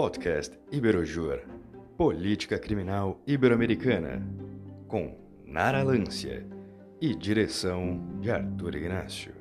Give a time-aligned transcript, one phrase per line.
[0.00, 1.40] Podcast Iberojur
[1.96, 4.22] Política Criminal Ibero-Americana
[4.86, 6.46] com Nara Lância
[7.00, 9.34] e direção de Arthur Ignacio.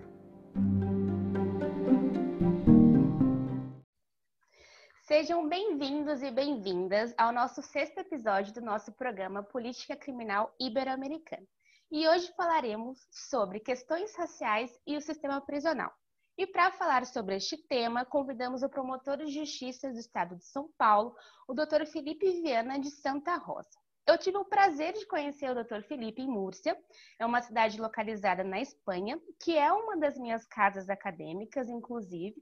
[5.04, 11.46] Sejam bem-vindos e bem-vindas ao nosso sexto episódio do nosso programa Política Criminal Ibero-Americana.
[11.92, 15.94] E hoje falaremos sobre questões raciais e o sistema prisional.
[16.38, 20.70] E para falar sobre este tema, convidamos o promotor de justiça do Estado de São
[20.78, 21.16] Paulo,
[21.48, 21.88] o Dr.
[21.92, 23.80] Felipe Viana de Santa Rosa.
[24.06, 25.82] Eu tive o prazer de conhecer o Dr.
[25.82, 26.78] Felipe em Múrcia,
[27.20, 32.36] é uma cidade localizada na Espanha, que é uma das minhas casas acadêmicas, inclusive,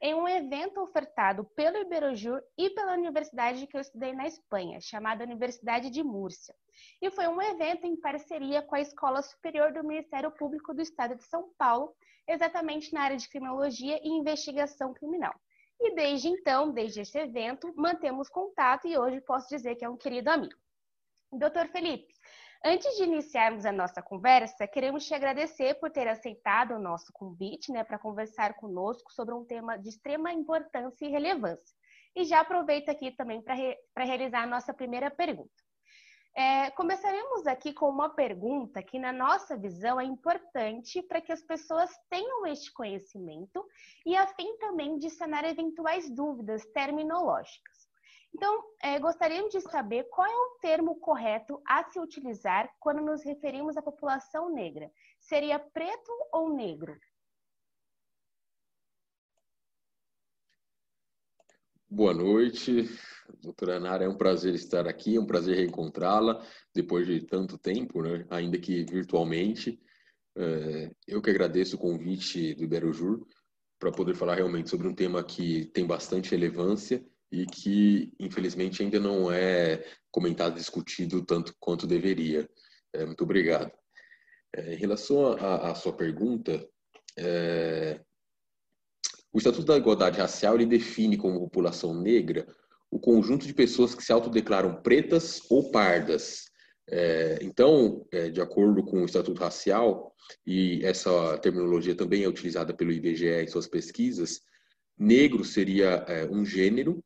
[0.00, 5.22] em um evento ofertado pelo Iberojur e pela universidade que eu estudei na Espanha, chamada
[5.22, 6.54] Universidade de Múrcia.
[7.00, 11.14] E foi um evento em parceria com a Escola Superior do Ministério Público do Estado
[11.14, 11.94] de São Paulo,
[12.26, 15.34] exatamente na área de criminologia e investigação criminal.
[15.80, 19.96] E desde então, desde esse evento, mantemos contato e hoje posso dizer que é um
[19.96, 20.54] querido amigo.
[21.32, 22.12] Doutor Felipe,
[22.64, 27.72] Antes de iniciarmos a nossa conversa, queremos te agradecer por ter aceitado o nosso convite
[27.72, 31.74] né, para conversar conosco sobre um tema de extrema importância e relevância.
[32.14, 35.50] E já aproveito aqui também para re realizar a nossa primeira pergunta.
[36.34, 41.42] É, começaremos aqui com uma pergunta que, na nossa visão, é importante para que as
[41.42, 43.62] pessoas tenham este conhecimento
[44.06, 47.82] e a fim também de sanar eventuais dúvidas terminológicas.
[48.34, 53.22] Então, é, gostaríamos de saber qual é o termo correto a se utilizar quando nos
[53.22, 54.90] referimos à população negra.
[55.20, 56.98] Seria preto ou negro?
[61.94, 62.88] Boa noite,
[63.42, 64.04] doutora Nara.
[64.04, 66.42] É um prazer estar aqui, é um prazer reencontrá-la
[66.74, 68.24] depois de tanto tempo, né?
[68.30, 69.78] ainda que virtualmente.
[70.34, 73.26] É, eu que agradeço o convite do Iberojur
[73.78, 78.98] para poder falar realmente sobre um tema que tem bastante relevância e que, infelizmente, ainda
[78.98, 82.48] não é comentado, discutido tanto quanto deveria.
[82.94, 83.70] É, muito obrigado.
[84.56, 86.66] É, em relação à sua pergunta,
[87.18, 88.00] é,
[89.32, 92.46] o Estatuto da Igualdade Racial ele define como população negra
[92.90, 96.50] o conjunto de pessoas que se autodeclaram pretas ou pardas.
[96.86, 100.14] É, então, é, de acordo com o Estatuto Racial,
[100.46, 104.42] e essa terminologia também é utilizada pelo IBGE em suas pesquisas,
[104.98, 107.02] negro seria é, um gênero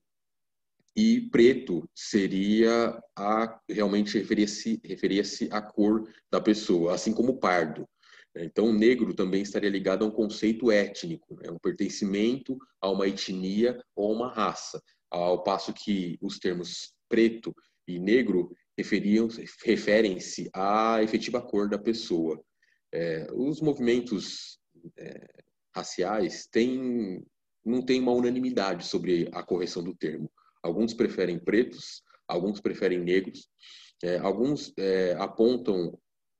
[0.96, 7.86] e preto seria a realmente referia-se referia-se à cor da pessoa, assim como pardo.
[8.38, 13.82] Então, negro também estaria ligado a um conceito étnico, é um pertencimento a uma etnia
[13.94, 17.54] ou a uma raça, ao passo que os termos preto
[17.86, 18.50] e negro
[19.64, 22.42] referem-se à efetiva cor da pessoa.
[22.92, 24.58] É, os movimentos
[24.96, 25.26] é,
[25.74, 27.24] raciais têm
[27.64, 30.30] não tem uma unanimidade sobre a correção do termo.
[30.62, 33.48] Alguns preferem pretos, alguns preferem negros,
[34.04, 35.98] é, alguns é, apontam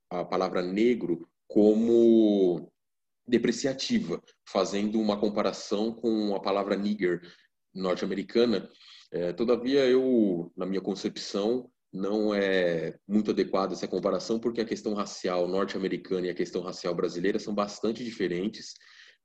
[0.09, 2.71] a palavra negro como
[3.27, 7.21] depreciativa, fazendo uma comparação com a palavra nigger
[7.75, 8.69] norte-americana.
[9.11, 14.95] É, todavia, eu, na minha concepção, não é muito adequada essa comparação, porque a questão
[14.95, 18.75] racial norte-americana e a questão racial brasileira são bastante diferentes.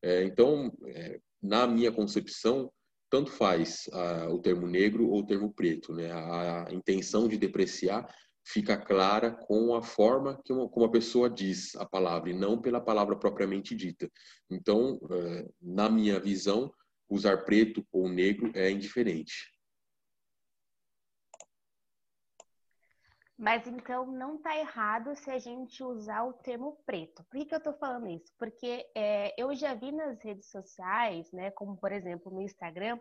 [0.02, 2.72] É, então, é, na minha concepção,
[3.10, 6.10] tanto faz uh, o termo negro ou o termo preto, né?
[6.12, 8.08] A, a, intenção de depreciar
[8.44, 12.60] fica clara com a forma que uma, como a pessoa diz a palavra e não
[12.60, 14.10] pela palavra propriamente dita.
[14.50, 16.74] Então, uh, na minha visão,
[17.10, 19.52] usar preto ou negro é indiferente.
[23.42, 27.24] Mas então não está errado se a gente usar o termo preto.
[27.24, 28.32] Por que, que eu estou falando isso?
[28.38, 33.00] Porque é, eu já vi nas redes sociais, né, como por exemplo no Instagram,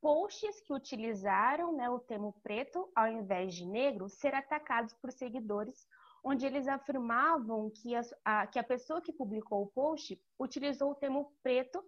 [0.00, 5.86] posts que utilizaram né, o termo preto ao invés de negro ser atacados por seguidores,
[6.24, 10.94] onde eles afirmavam que a, a que a pessoa que publicou o post utilizou o
[10.94, 11.82] termo preto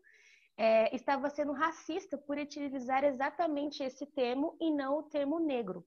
[0.57, 5.87] é, estava sendo racista por utilizar exatamente esse termo e não o termo negro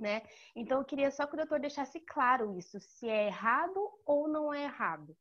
[0.00, 0.22] né?
[0.54, 4.52] Então eu queria só que o doutor deixasse claro isso, se é errado ou não
[4.52, 5.16] é errado.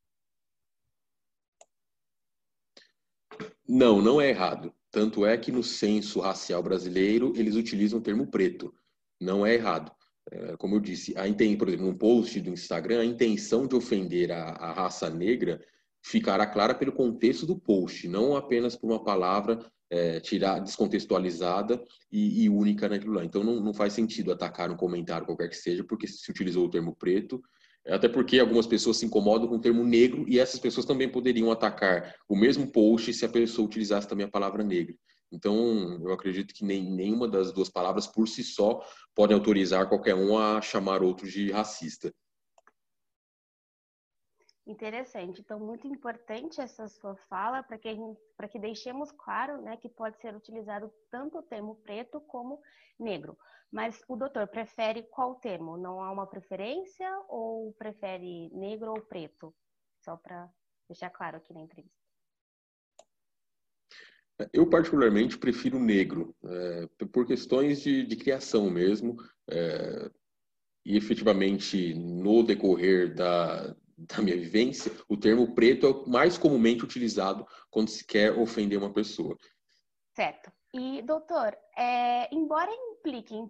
[3.67, 4.73] Não, não é errado.
[4.93, 8.71] Tanto é que no censo racial brasileiro eles utilizam o termo preto.
[9.19, 9.91] Não é errado.
[10.31, 14.31] É, como eu disse, tem, por exemplo, um post do Instagram, a intenção de ofender
[14.31, 15.59] a, a raça negra
[16.05, 22.43] ficará clara pelo contexto do post, não apenas por uma palavra é, tirar descontextualizada e,
[22.43, 23.25] e, única naquilo lá.
[23.25, 26.69] Então não, não faz sentido atacar um comentário qualquer que seja, porque se utilizou o
[26.69, 27.41] termo preto,
[27.87, 31.51] até porque algumas pessoas se incomodam com o termo negro e essas pessoas também poderiam
[31.51, 34.95] atacar o mesmo post se a pessoa utilizasse também a palavra negra.
[35.31, 38.85] Então, eu acredito que nem, nenhuma das duas palavras por si só
[39.15, 42.13] pode autorizar qualquer um a chamar outro de racista.
[44.65, 45.41] Interessante.
[45.41, 47.97] Então, muito importante essa sua fala para que,
[48.49, 52.61] que deixemos claro né, que pode ser utilizado tanto o termo preto como
[52.97, 53.37] negro.
[53.73, 55.75] Mas o doutor prefere qual termo?
[55.77, 59.51] Não há uma preferência ou prefere negro ou preto?
[60.05, 60.47] Só para
[60.87, 61.97] deixar claro aqui na entrevista.
[64.53, 69.17] Eu, particularmente, prefiro negro, é, por questões de, de criação mesmo.
[69.49, 70.11] É,
[70.85, 76.83] e, efetivamente, no decorrer da, da minha vivência, o termo preto é o mais comumente
[76.83, 79.35] utilizado quando se quer ofender uma pessoa.
[80.15, 80.51] Certo.
[80.75, 82.71] E, doutor, é, embora
[83.03, 83.45] implique em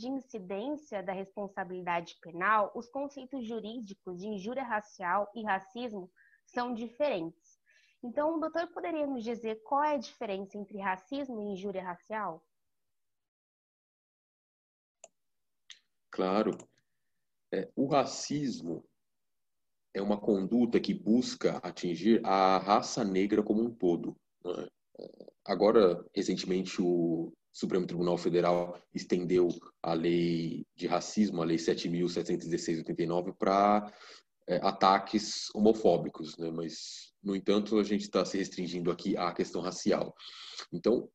[0.00, 6.10] de incidência da responsabilidade penal, os conceitos jurídicos de injúria racial e racismo
[6.46, 7.60] são diferentes.
[8.02, 12.42] Então, o doutor poderia nos dizer qual é a diferença entre racismo e injúria racial?
[16.10, 16.56] Claro.
[17.52, 18.84] É, o racismo
[19.92, 24.16] é uma conduta que busca atingir a raça negra como um todo.
[24.46, 24.68] É?
[25.44, 29.48] Agora, recentemente, o Supremo Tribunal Federal estendeu
[29.82, 33.90] a lei de racismo, a lei 7.716-89, para
[34.46, 36.50] é, ataques homofóbicos, né?
[36.50, 40.14] mas, no entanto, a gente está se restringindo aqui à questão racial.
[40.70, 41.08] Então,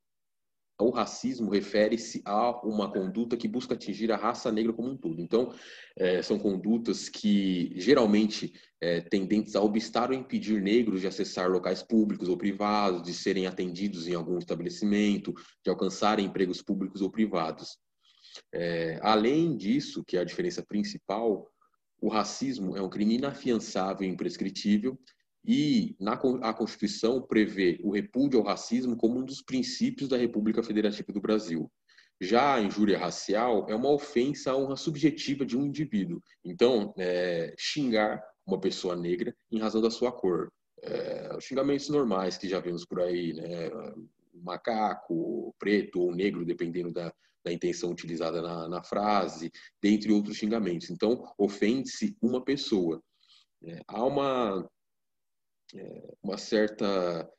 [0.81, 5.21] o racismo refere-se a uma conduta que busca atingir a raça negra como um todo.
[5.21, 5.53] Então,
[5.95, 11.83] é, são condutas que geralmente é, tendentes a obstar ou impedir negros de acessar locais
[11.83, 15.33] públicos ou privados, de serem atendidos em algum estabelecimento,
[15.63, 17.77] de alcançarem empregos públicos ou privados.
[18.53, 21.51] É, além disso, que é a diferença principal,
[22.01, 24.97] o racismo é um crime inafiançável e imprescritível
[25.43, 30.61] e na, a Constituição prevê o repúdio ao racismo como um dos princípios da República
[30.61, 31.71] Federativa do Brasil.
[32.19, 36.21] Já a injúria racial é uma ofensa à honra subjetiva de um indivíduo.
[36.45, 40.51] Então, é, xingar uma pessoa negra em razão da sua cor.
[40.83, 43.69] É, os xingamentos normais que já vemos por aí, né?
[44.33, 47.11] macaco, preto ou negro, dependendo da,
[47.43, 49.51] da intenção utilizada na, na, frase,
[49.81, 50.89] dentre outros xingamentos.
[50.89, 53.01] Então, ofende-se uma pessoa.
[53.63, 54.69] É, há uma
[56.21, 57.29] uma certa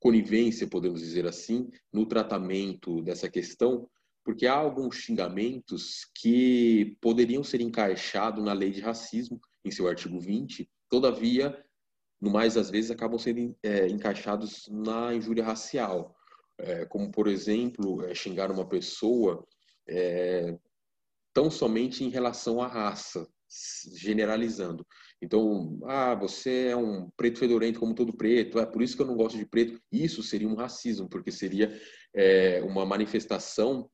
[0.00, 3.88] conivência, podemos dizer assim, no tratamento dessa questão,
[4.24, 10.18] porque há alguns xingamentos que poderiam ser encaixados na lei de racismo, em seu artigo
[10.18, 11.62] 20, todavia,
[12.20, 16.14] no mais das vezes, acabam sendo é, encaixados na injúria racial,
[16.58, 19.46] é, como, por exemplo, é, xingar uma pessoa
[19.88, 20.58] é,
[21.32, 23.26] tão somente em relação à raça,
[23.94, 24.86] generalizando.
[25.20, 29.06] Então, ah, você é um preto fedorento como todo preto, é por isso que eu
[29.06, 29.80] não gosto de preto.
[29.90, 31.78] Isso seria um racismo, porque seria
[32.14, 33.90] é, uma manifestação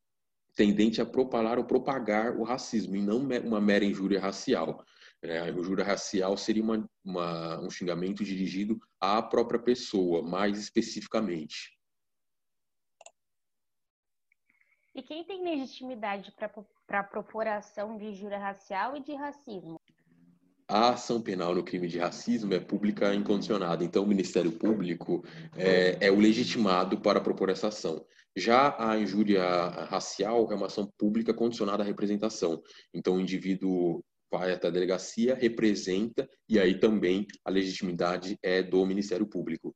[0.54, 4.84] tendente a propalar ou propagar o racismo, e não uma mera injúria racial.
[5.22, 11.75] É, a injúria racial seria uma, uma, um xingamento dirigido à própria pessoa, mais especificamente.
[14.96, 16.32] E quem tem legitimidade
[16.86, 19.78] para propor a ação de injúria racial e de racismo?
[20.68, 25.24] a ação penal no crime de racismo é pública incondicionada, então o Ministério Público
[25.56, 28.04] é, é, o legitimado para propor essa ação.
[28.36, 29.44] Já a injúria
[29.88, 32.60] racial é uma ação pública condicionada à representação,
[32.92, 38.84] então o indivíduo vai até a delegacia, representa, e aí também a legitimidade é do
[38.84, 39.72] Ministério Público.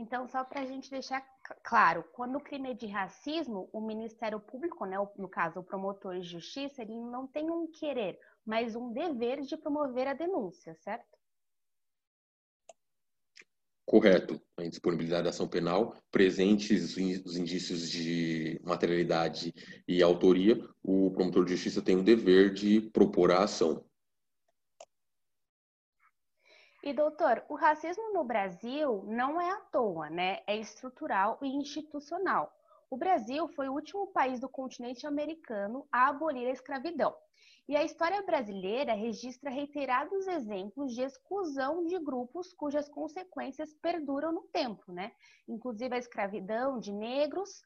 [0.00, 1.22] Então, só para a gente deixar
[1.62, 6.18] claro, quando o crime é de racismo, o Ministério Público, né, no caso o promotor
[6.18, 11.18] de justiça, ele não tem um querer, mas um dever de promover a denúncia, certo?
[13.84, 14.40] Correto.
[14.56, 19.52] A indisponibilidade da ação penal, presentes os indícios de materialidade
[19.86, 23.84] e autoria, o promotor de justiça tem o dever de propor a ação.
[26.82, 30.40] E doutor, o racismo no Brasil não é à toa, né?
[30.46, 32.50] É estrutural e institucional.
[32.88, 37.14] O Brasil foi o último país do continente americano a abolir a escravidão.
[37.68, 44.42] E a história brasileira registra reiterados exemplos de exclusão de grupos cujas consequências perduram no
[44.44, 45.12] tempo, né?
[45.46, 47.62] Inclusive a escravidão de negros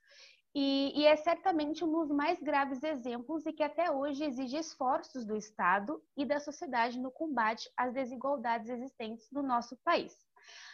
[0.54, 5.24] e, e, é certamente um dos mais graves exemplos e que até hoje exige esforços
[5.24, 10.14] do Estado e da sociedade no combate às desigualdades existentes no nosso país.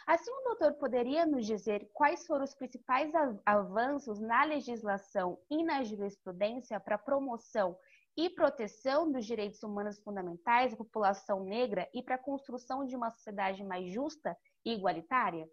[0.05, 3.11] Assim, o doutor poderia nos dizer quais foram os principais
[3.43, 7.75] avanços na legislação e na jurisprudência para a promoção
[8.15, 13.09] e proteção dos direitos humanos fundamentais da população negra e para a construção de uma
[13.09, 15.49] sociedade mais justa e igualitária?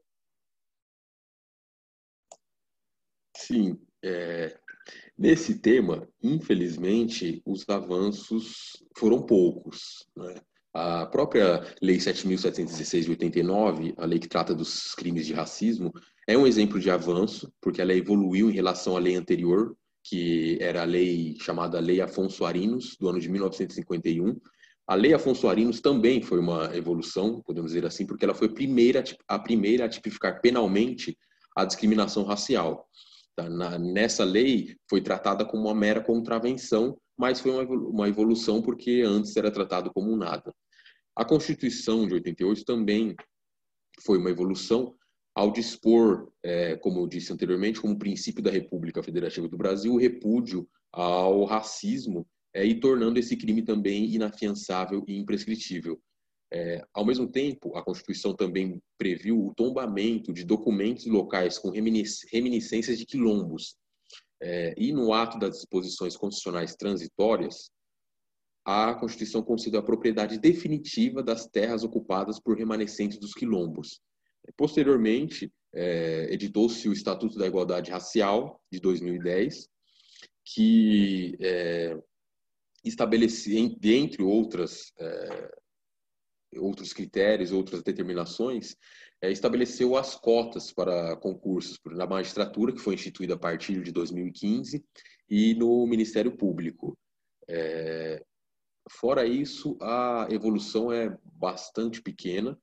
[3.37, 4.57] Sim, é,
[5.17, 10.07] nesse tema, infelizmente, os avanços foram poucos.
[10.17, 10.35] Né?
[10.73, 15.93] A própria Lei 7.716 de 89, a lei que trata dos crimes de racismo,
[16.27, 19.75] é um exemplo de avanço, porque ela evoluiu em relação à lei anterior,
[20.05, 24.39] que era a lei chamada Lei Afonso Arinos, do ano de 1951.
[24.87, 28.53] A Lei Afonso Arinos também foi uma evolução, podemos dizer assim, porque ela foi a
[28.53, 31.19] primeira, a primeira a tipificar penalmente
[31.55, 32.89] a discriminação racial.
[33.39, 33.49] Tá?
[33.49, 39.37] Na, nessa lei foi tratada como uma mera contravenção, mas foi uma evolução porque antes
[39.37, 40.53] era tratado como nada.
[41.15, 43.15] A Constituição de 88 também
[44.03, 44.93] foi uma evolução
[45.37, 49.99] ao dispor, é, como eu disse anteriormente, como princípio da República Federativa do Brasil, o
[49.99, 56.01] repúdio ao racismo é, e tornando esse crime também inafiançável e imprescritível.
[56.51, 62.99] É, ao mesmo tempo, a Constituição também previu o tombamento de documentos locais com reminiscências
[62.99, 63.77] de quilombos.
[64.41, 67.71] É, e no ato das disposições constitucionais transitórias,
[68.65, 74.01] a Constituição concedeu a propriedade definitiva das terras ocupadas por remanescentes dos quilombos.
[74.57, 79.69] Posteriormente, é, editou-se o Estatuto da Igualdade Racial, de 2010,
[80.45, 81.99] que é,
[82.85, 85.59] estabelecia, dentre outras é,
[86.57, 88.77] outros critérios, outras determinações,
[89.21, 94.85] é, estabeleceu as cotas para concursos na magistratura, que foi instituída a partir de 2015,
[95.29, 96.97] e no Ministério Público.
[97.49, 98.23] É,
[98.91, 102.59] fora isso, a evolução é bastante pequena.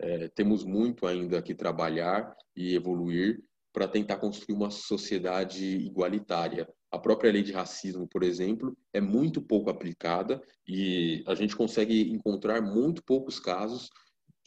[0.00, 3.42] É, temos muito ainda que trabalhar e evoluir
[3.72, 6.68] para tentar construir uma sociedade igualitária.
[6.90, 12.10] A própria lei de racismo, por exemplo, é muito pouco aplicada e a gente consegue
[12.10, 13.90] encontrar muito poucos casos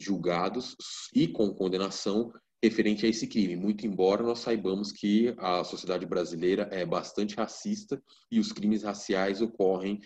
[0.00, 0.76] julgados
[1.14, 2.32] e com condenação
[2.62, 8.00] referente a esse crime, muito embora nós saibamos que a sociedade brasileira é bastante racista
[8.30, 10.00] e os crimes raciais ocorrem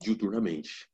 [0.00, 0.88] diuturnamente.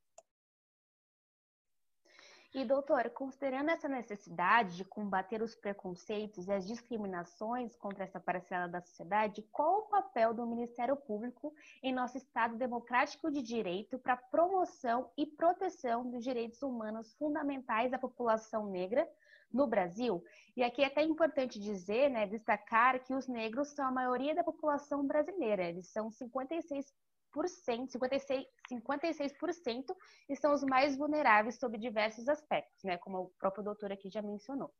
[2.57, 8.67] E, doutor, considerando essa necessidade de combater os preconceitos e as discriminações contra essa parcela
[8.67, 14.17] da sociedade, qual o papel do Ministério Público em nosso Estado democrático de direito para
[14.17, 19.07] promoção e proteção dos direitos humanos fundamentais da população negra
[19.53, 20.25] no Brasil?
[20.57, 24.43] E aqui é até importante dizer, né, destacar que os negros são a maioria da
[24.43, 26.91] população brasileira, eles são 56
[27.45, 29.85] 56%, 56%
[30.29, 34.23] e são os mais vulneráveis sob diversos aspectos, né, como o próprio doutor aqui já
[34.23, 34.73] mencionou.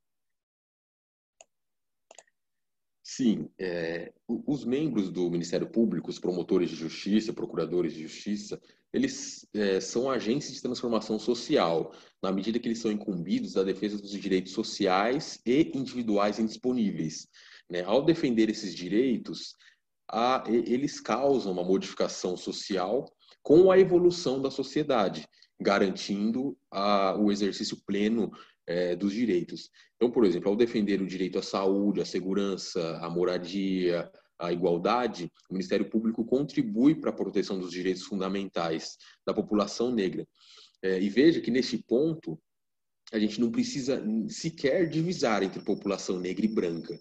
[3.09, 8.61] Sim, é, os membros do Ministério Público, os promotores de justiça, procuradores de justiça,
[8.93, 13.97] eles é, são agentes de transformação social, na medida que eles são incumbidos da defesa
[13.97, 17.29] dos direitos sociais e individuais indisponíveis.
[17.71, 17.85] Né?
[17.85, 19.55] Ao defender esses direitos,
[20.11, 23.07] a, eles causam uma modificação social
[23.43, 25.27] com a evolução da sociedade,
[25.61, 28.31] garantindo a, o exercício pleno
[28.67, 29.71] é, dos direitos.
[29.97, 35.31] Então, por exemplo, ao defender o direito à saúde, à segurança, à moradia, à igualdade,
[35.49, 38.97] o Ministério Público contribui para a proteção dos direitos fundamentais
[39.27, 40.27] da população negra.
[40.83, 42.39] É, e veja que, neste ponto,
[43.13, 46.99] a gente não precisa sequer divisar entre população negra e branca.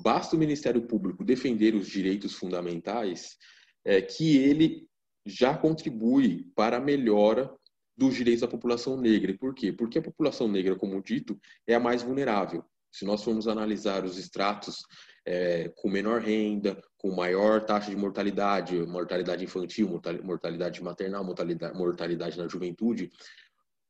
[0.00, 3.36] Basta o Ministério Público defender os direitos fundamentais
[3.84, 4.88] é, que ele
[5.26, 7.50] já contribui para a melhora
[7.96, 9.36] dos direitos da população negra.
[9.38, 9.72] Por quê?
[9.72, 12.64] Porque a população negra, como dito, é a mais vulnerável.
[12.92, 14.84] Se nós formos analisar os estratos
[15.26, 22.38] é, com menor renda, com maior taxa de mortalidade, mortalidade infantil, mortalidade maternal, mortalidade, mortalidade
[22.38, 23.10] na juventude,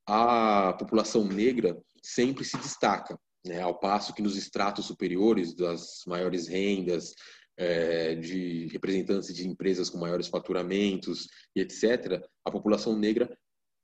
[0.07, 3.61] a população negra sempre se destaca né?
[3.61, 7.15] ao passo que nos estratos superiores das maiores rendas,
[7.57, 13.37] é, de representantes de empresas com maiores faturamentos e etc., a população negra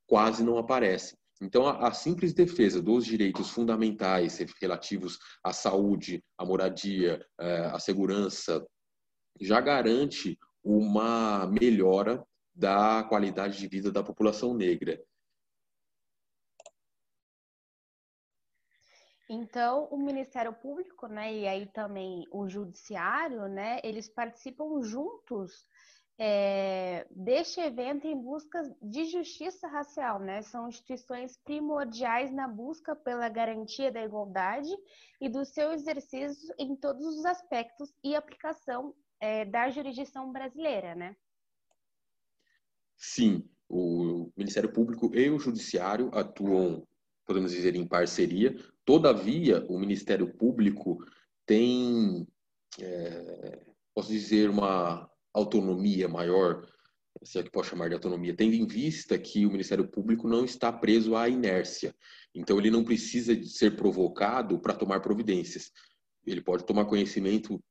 [0.07, 1.17] quase não aparece.
[1.41, 7.79] Então, a, a, simples defesa dos direitos fundamentais relativos à saúde, à moradia, é, à
[7.79, 8.67] segurança,
[9.41, 12.23] já garante uma melhora
[12.55, 15.01] da qualidade de vida da população negra.
[19.33, 25.65] Então, o Ministério Público, né, e aí também o Judiciário, né, eles participam juntos
[26.19, 30.43] é, deste evento em busca de justiça racial, né?
[30.43, 34.69] São instituições primordiais na busca pela garantia da igualdade
[35.19, 41.17] e do seu exercício em todos os aspectos e aplicação é, da jurisdição brasileira, né?
[42.99, 46.87] Sim, o Ministério Público e o Judiciário atuam,
[47.25, 48.55] podemos dizer, em parceria
[48.91, 50.99] Todavia, o Ministério Público
[51.47, 52.27] tem
[52.81, 53.61] é,
[53.95, 56.67] posso dizer, uma autonomia maior,
[57.23, 60.45] se é que posso chamar de autonomia, tendo em vista que o Ministério Público não
[60.45, 61.95] está preso à inércia.
[62.35, 65.71] Então, ele não precisa de ser provocado para tomar providências.
[66.27, 67.63] Ele pode tomar conhecimento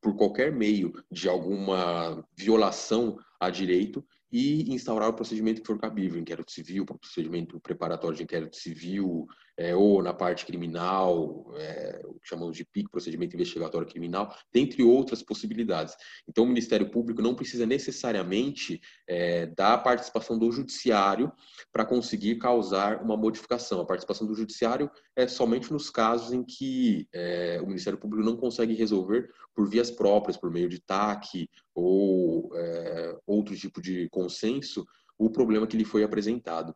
[0.00, 4.02] por qualquer meio de alguma violação a direito
[4.32, 9.26] e instaurar o procedimento que for cabível, inquérito civil, procedimento preparatório de inquérito civil,
[9.62, 14.82] é, ou na parte criminal, é, o que chamamos de PIC, procedimento investigatório criminal, dentre
[14.82, 15.94] outras possibilidades.
[16.28, 21.30] Então, o Ministério Público não precisa necessariamente é, da participação do Judiciário
[21.72, 23.80] para conseguir causar uma modificação.
[23.80, 28.36] A participação do Judiciário é somente nos casos em que é, o Ministério Público não
[28.36, 34.84] consegue resolver por vias próprias, por meio de TAC ou é, outro tipo de consenso,
[35.16, 36.74] o problema que lhe foi apresentado.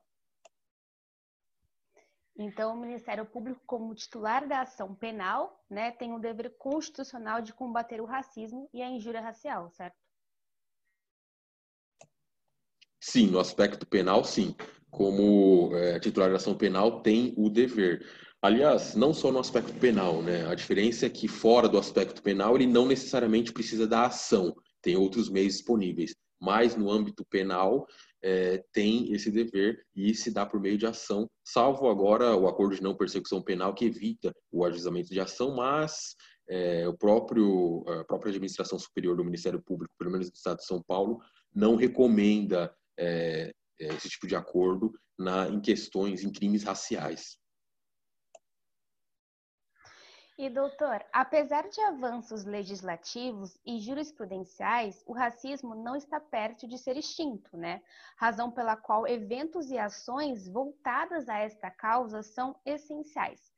[2.39, 7.55] Então, o Ministério Público, como titular da ação penal, né, tem o dever constitucional de
[7.55, 9.97] combater o racismo e a injúria racial, certo?
[13.01, 14.55] Sim, no aspecto penal, sim.
[14.91, 18.07] Como é, titular da ação penal, tem o dever.
[18.43, 20.47] Aliás, não só no aspecto penal, né?
[20.47, 24.97] A diferença é que fora do aspecto penal ele não necessariamente precisa da ação, tem
[24.97, 26.15] outros meios disponíveis.
[26.41, 27.87] Mas no âmbito penal
[28.23, 32.75] é, tem esse dever e se dá por meio de ação, salvo agora o acordo
[32.75, 36.15] de não persecução penal que evita o ajuizamento de ação, mas
[36.49, 40.67] é, o próprio a própria administração superior do Ministério Público, pelo menos do Estado de
[40.67, 41.21] São Paulo,
[41.55, 47.37] não recomenda é, esse tipo de acordo na, em questões, em crimes raciais.
[50.39, 56.99] E, doutor, apesar de avanços legislativos e jurisprudenciais, o racismo não está perto de ser
[56.99, 57.83] extinto, né?
[58.19, 63.51] Razão pela qual eventos e ações voltadas a esta causa são essenciais.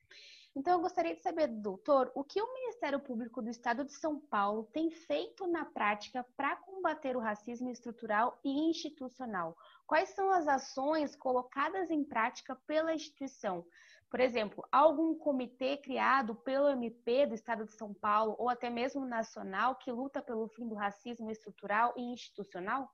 [0.54, 4.18] Então, eu gostaria de saber, doutor, o que o Ministério Público do Estado de São
[4.18, 9.57] Paulo tem feito na prática para combater o racismo estrutural e institucional?
[9.87, 13.64] Quais são as ações colocadas em prática pela instituição?
[14.11, 19.05] Por exemplo, algum comitê criado pelo MP do Estado de São Paulo ou até mesmo
[19.05, 22.90] nacional que luta pelo fim do racismo estrutural e institucional?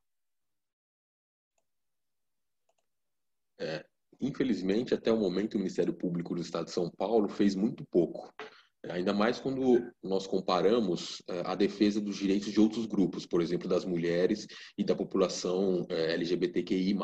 [3.60, 3.86] É,
[4.20, 8.34] infelizmente, até o momento, o Ministério Público do Estado de São Paulo fez muito pouco.
[8.90, 13.68] Ainda mais quando nós comparamos é, a defesa dos direitos de outros grupos, por exemplo,
[13.68, 14.46] das mulheres
[14.76, 16.94] e da população é, LGBTQI+.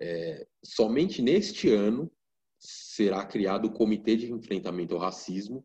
[0.00, 2.10] É, somente neste ano,
[2.60, 5.64] será criado o Comitê de Enfrentamento ao Racismo.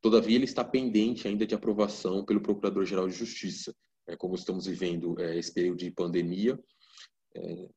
[0.00, 3.76] Todavia, ele está pendente ainda de aprovação pelo Procurador-Geral de Justiça.
[4.06, 6.58] É, como estamos vivendo é, esse período de pandemia,
[7.36, 7.68] é,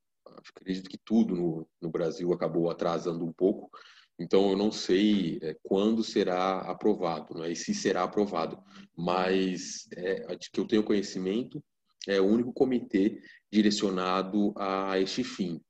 [0.56, 3.70] acredito que tudo no, no, Brasil acabou atrasando um pouco.
[4.18, 8.58] Então, eu não sei é, quando será aprovado, né, e se será aprovado.
[8.96, 11.62] Mas, é, de que eu tenho conhecimento,
[12.08, 13.22] é o único comitê
[13.52, 15.62] direcionado a este fim.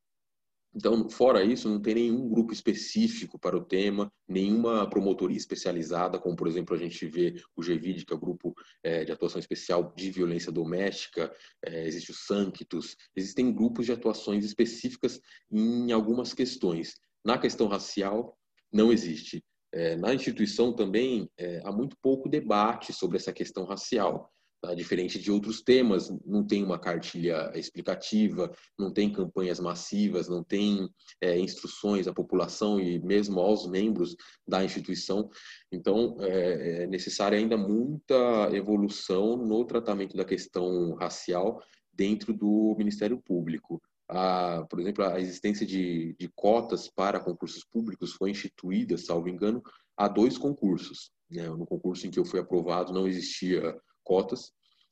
[0.75, 6.35] Então, fora isso, não tem nenhum grupo específico para o tema, nenhuma promotoria especializada, como,
[6.35, 9.93] por exemplo, a gente vê o GVID, que é o Grupo é, de Atuação Especial
[9.95, 11.31] de Violência Doméstica,
[11.63, 16.95] é, existe o Sanctus, existem grupos de atuações específicas em algumas questões.
[17.23, 18.35] Na questão racial,
[18.71, 19.43] não existe.
[19.71, 21.29] É, na instituição também,
[21.63, 24.31] há muito pouco debate sobre essa questão racial.
[24.63, 24.73] Tá?
[24.73, 28.49] Diferente de outros temas, não tem uma cartilha explicativa,
[28.79, 34.15] não tem campanhas massivas, não tem é, instruções à população e mesmo aos membros
[34.47, 35.29] da instituição.
[35.69, 38.15] Então, é, é necessária ainda muita
[38.53, 43.81] evolução no tratamento da questão racial dentro do Ministério Público.
[44.07, 49.61] A, por exemplo, a existência de, de cotas para concursos públicos foi instituída, salvo engano,
[49.97, 51.11] há dois concursos.
[51.29, 51.49] Né?
[51.49, 54.51] No concurso em que eu fui aprovado não existia cotas.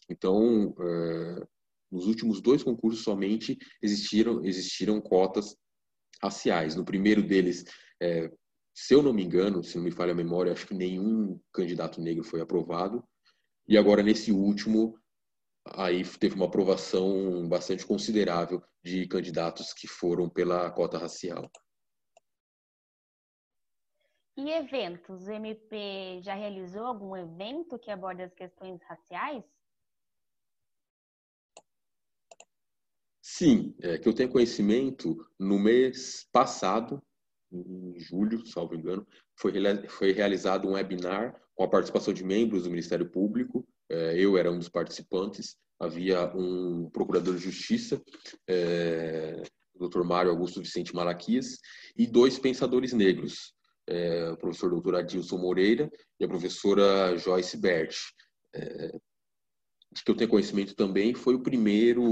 [0.09, 1.47] Então, é,
[1.91, 5.55] nos últimos dois concursos somente existiram, existiram cotas
[6.21, 6.75] raciais.
[6.75, 7.65] No primeiro deles,
[8.01, 8.31] é,
[8.73, 12.01] se eu não me engano, se não me falha a memória, acho que nenhum candidato
[12.01, 13.03] negro foi aprovado.
[13.67, 14.97] E agora, nesse último,
[15.65, 21.49] aí teve uma aprovação bastante considerável de candidatos que foram pela cota racial.
[24.37, 25.27] E eventos?
[25.27, 29.43] O MP já realizou algum evento que aborde as questões raciais?
[33.21, 37.01] Sim, é, que eu tenho conhecimento, no mês passado,
[37.51, 39.53] em julho, salvo engano, foi,
[39.89, 43.67] foi realizado um webinar com a participação de membros do Ministério Público.
[43.89, 45.57] É, eu era um dos participantes.
[45.79, 48.01] Havia um procurador de justiça,
[48.47, 49.41] é,
[49.73, 50.03] o Dr.
[50.03, 51.57] Mário Augusto Vicente Malaquias,
[51.97, 53.53] e dois pensadores negros,
[53.91, 57.95] é, o professor doutor Adilson Moreira e a professora Joyce Bert.
[58.53, 58.91] É,
[59.93, 62.03] de que eu tenho conhecimento também, foi o primeiro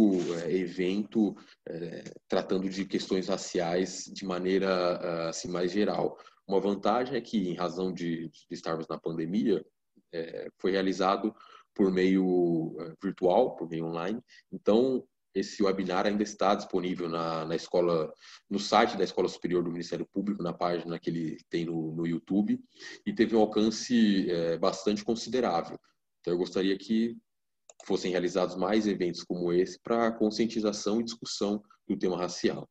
[0.42, 1.34] é, evento
[1.66, 6.18] é, tratando de questões raciais de maneira assim mais geral.
[6.46, 9.64] Uma vantagem é que, em razão de, de estarmos na pandemia,
[10.12, 11.34] é, foi realizado
[11.74, 14.20] por meio é, virtual, por meio online.
[14.52, 18.14] Então, esse webinar ainda está disponível na, na escola,
[18.50, 22.08] no site da Escola Superior do Ministério Público, na página que ele tem no, no
[22.08, 22.60] YouTube,
[23.06, 25.80] e teve um alcance é, bastante considerável.
[26.20, 27.18] Então, eu gostaria que
[27.86, 32.68] fossem realizados mais eventos como esse para conscientização e discussão do tema racial.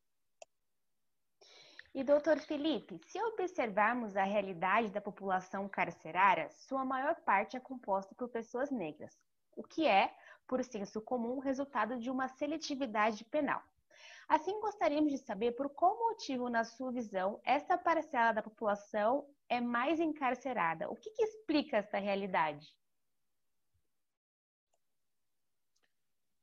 [1.94, 8.14] E doutor Felipe, se observarmos a realidade da população carcerária, sua maior parte é composta
[8.14, 9.12] por pessoas negras,
[9.56, 10.14] o que é,
[10.48, 13.62] por senso comum, resultado de uma seletividade penal.
[14.26, 19.60] Assim, gostaríamos de saber por qual motivo, na sua visão, esta parcela da população é
[19.60, 20.90] mais encarcerada.
[20.90, 22.66] O que, que explica esta realidade?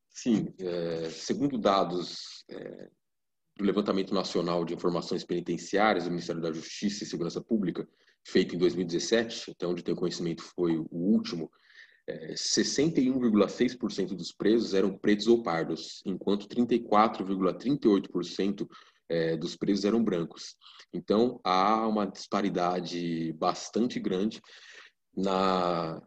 [0.09, 2.89] Sim, é, segundo dados é,
[3.57, 7.87] do Levantamento Nacional de Informações Penitenciárias do Ministério da Justiça e Segurança Pública,
[8.23, 11.51] feito em 2017, até onde tenho conhecimento foi o último,
[12.07, 18.65] é, 61,6% dos presos eram pretos ou pardos, enquanto 34,38%
[19.09, 20.55] é, dos presos eram brancos.
[20.93, 24.41] Então, há uma disparidade bastante grande
[25.15, 26.01] na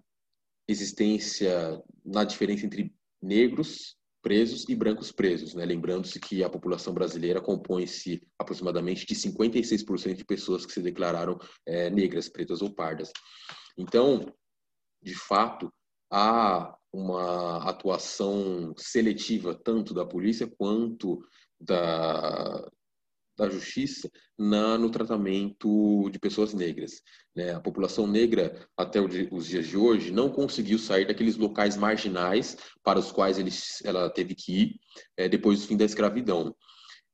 [0.66, 5.64] existência, na diferença entre negros presos e brancos presos, né?
[5.64, 11.88] lembrando-se que a população brasileira compõe-se aproximadamente de 56% de pessoas que se declararam é,
[11.88, 13.12] negras, pretas ou pardas.
[13.76, 14.26] Então,
[15.00, 15.72] de fato,
[16.10, 21.22] há uma atuação seletiva tanto da polícia quanto
[21.60, 22.66] da,
[23.36, 27.02] da justiça na, no tratamento de pessoas negras.
[27.34, 27.54] Né?
[27.54, 32.98] A população negra, até os dias de hoje, não conseguiu sair daqueles locais marginais para
[32.98, 34.80] os quais eles, ela teve que ir
[35.16, 36.54] é, depois do fim da escravidão.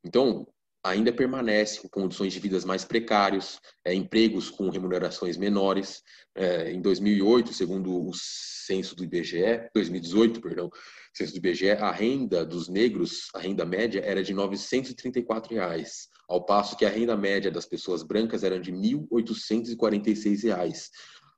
[0.04, 0.46] Então,
[0.84, 6.02] ainda permanece com condições de vidas mais precários, é, empregos com remunerações menores.
[6.34, 10.70] É, em 2008, segundo o censo do IBGE, 2018, perdão,
[11.14, 16.44] censo do IBGE, a renda dos negros, a renda média era de 934 reais, ao
[16.44, 20.90] passo que a renda média das pessoas brancas era de 1.846 reais.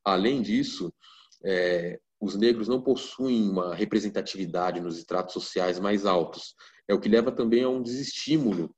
[0.04, 0.92] Além disso,
[1.44, 6.54] é, os negros não possuem uma representatividade nos estratos sociais mais altos,
[6.88, 8.74] é o que leva também a um desestímulo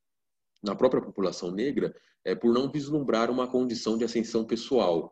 [0.62, 1.94] na própria população negra
[2.25, 5.11] é, por não vislumbrar uma condição de ascensão pessoal,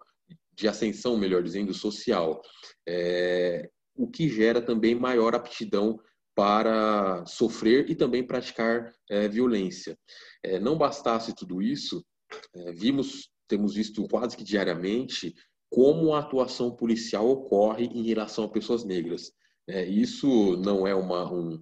[0.52, 2.40] de ascensão, melhor dizendo, social.
[2.88, 5.98] É, o que gera também maior aptidão
[6.34, 9.96] para sofrer e também praticar é, violência.
[10.42, 12.04] É, não bastasse tudo isso,
[12.54, 15.34] é, vimos, temos visto quase que diariamente
[15.70, 19.32] como a atuação policial ocorre em relação a pessoas negras.
[19.68, 21.60] É, isso não é uma, um,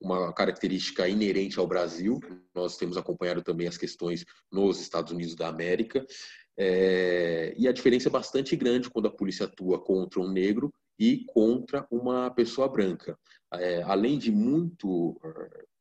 [0.00, 2.20] uma característica inerente ao Brasil.
[2.54, 6.04] Nós temos acompanhado também as questões nos Estados Unidos da América.
[6.58, 11.24] É, e a diferença é bastante grande quando a polícia atua contra um negro e
[11.26, 13.18] contra uma pessoa branca.
[13.52, 15.20] É, além de muito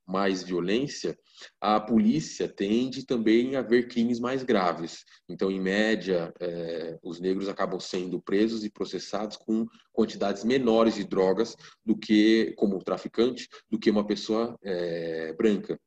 [0.06, 1.18] mais violência,
[1.60, 5.04] a polícia tende também a ver crimes mais graves.
[5.28, 11.04] Então, em média, é, os negros acabam sendo presos e processados com quantidades menores de
[11.04, 15.80] drogas do que, como traficante, do que uma pessoa é, branca.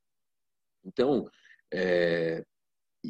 [0.84, 1.24] Então,
[1.72, 2.44] é,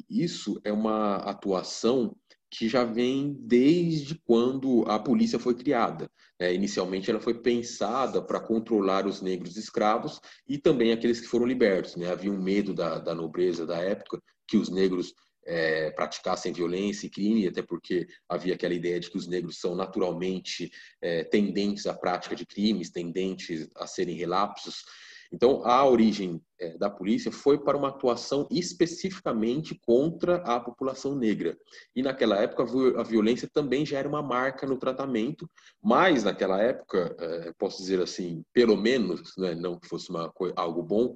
[0.09, 2.15] isso é uma atuação
[2.51, 6.11] que já vem desde quando a polícia foi criada.
[6.39, 11.47] É, inicialmente, ela foi pensada para controlar os negros escravos e também aqueles que foram
[11.47, 11.97] libertos.
[11.97, 12.11] Né?
[12.11, 15.15] Havia um medo da, da nobreza da época que os negros
[15.49, 19.75] é, praticassem violência e crime, até porque havia aquela ideia de que os negros são
[19.75, 24.85] naturalmente é, tendentes à prática de crimes, tendentes a serem relapsos.
[25.31, 31.57] Então, a origem é, da polícia foi para uma atuação especificamente contra a população negra.
[31.95, 32.65] E naquela época,
[32.99, 35.49] a violência também já era uma marca no tratamento,
[35.83, 40.83] mas naquela época, é, posso dizer assim, pelo menos, né, não que fosse uma, algo
[40.83, 41.15] bom,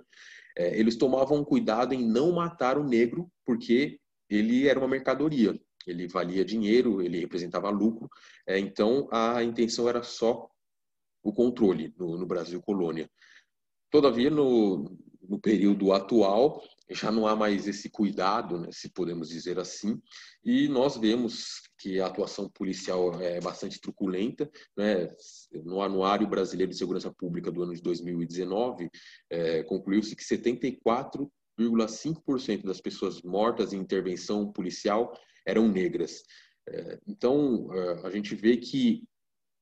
[0.56, 3.98] é, eles tomavam cuidado em não matar o negro, porque
[4.28, 5.58] ele era uma mercadoria.
[5.86, 8.08] Ele valia dinheiro, ele representava lucro,
[8.46, 10.48] é, então a intenção era só
[11.22, 13.08] o controle no, no Brasil colônia.
[13.92, 14.90] Todavia, no,
[15.28, 20.00] no período atual, já não há mais esse cuidado, né, se podemos dizer assim,
[20.42, 24.50] e nós vemos que a atuação policial é bastante truculenta.
[24.74, 25.14] Né?
[25.64, 28.88] No Anuário Brasileiro de Segurança Pública do ano de 2019,
[29.28, 35.12] é, concluiu-se que 74,5% das pessoas mortas em intervenção policial
[35.46, 36.22] eram negras.
[36.66, 39.04] É, então, é, a gente vê que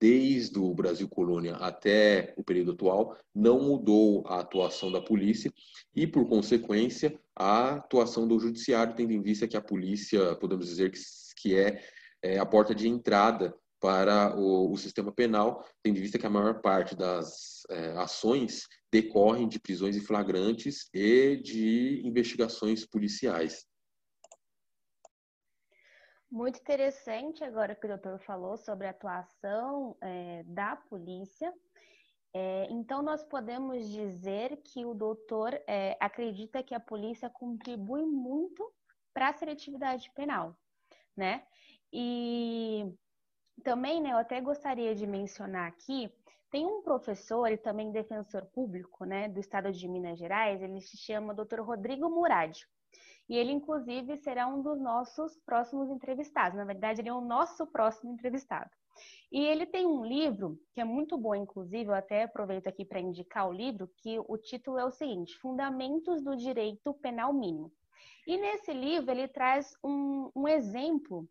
[0.00, 5.52] desde o Brasil colônia até o período atual, não mudou a atuação da polícia
[5.94, 10.90] e, por consequência, a atuação do judiciário, tendo em vista que a polícia, podemos dizer
[11.36, 11.82] que, é,
[12.22, 16.60] é a porta de entrada para o, sistema penal, tendo em vista que a maior
[16.60, 23.66] parte das é, ações decorrem de prisões em flagrantes e de investigações policiais.
[26.30, 31.52] Muito interessante agora que o doutor falou sobre a atuação é, da polícia.
[32.32, 38.72] É, então, nós podemos dizer que o doutor é, acredita que a polícia contribui muito
[39.12, 40.56] para a seletividade penal,
[41.16, 41.44] né?
[41.92, 42.94] E
[43.64, 46.08] também, né, eu até gostaria de mencionar aqui,
[46.48, 50.96] tem um professor e também defensor público, né, do estado de Minas Gerais, ele se
[50.96, 51.60] chama Dr.
[51.60, 52.56] Rodrigo Murad.
[53.28, 56.58] E ele, inclusive, será um dos nossos próximos entrevistados.
[56.58, 58.70] Na verdade, ele é o nosso próximo entrevistado.
[59.30, 63.00] E ele tem um livro que é muito bom, inclusive, eu até aproveito aqui para
[63.00, 67.72] indicar o livro, que o título é o seguinte: Fundamentos do Direito Penal Mínimo.
[68.26, 71.28] E nesse livro ele traz um, um exemplo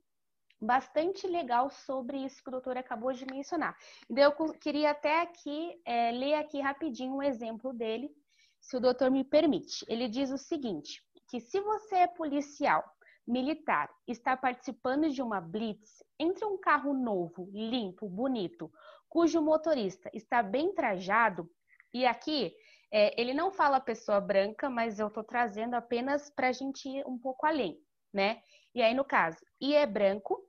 [0.62, 3.76] bastante legal sobre isso que o doutor acabou de mencionar.
[4.10, 8.12] Então, eu queria até aqui é, ler aqui rapidinho um exemplo dele,
[8.60, 9.86] se o doutor me permite.
[9.88, 12.84] Ele diz o seguinte: que se você é policial,
[13.28, 18.72] militar, está participando de uma blitz, entre um carro novo, limpo, bonito,
[19.08, 21.48] cujo motorista está bem trajado,
[21.94, 22.52] e aqui
[22.92, 27.06] é, ele não fala pessoa branca, mas eu estou trazendo apenas para a gente ir
[27.06, 27.80] um pouco além,
[28.12, 28.42] né?
[28.74, 30.44] E aí, no caso, e é branco,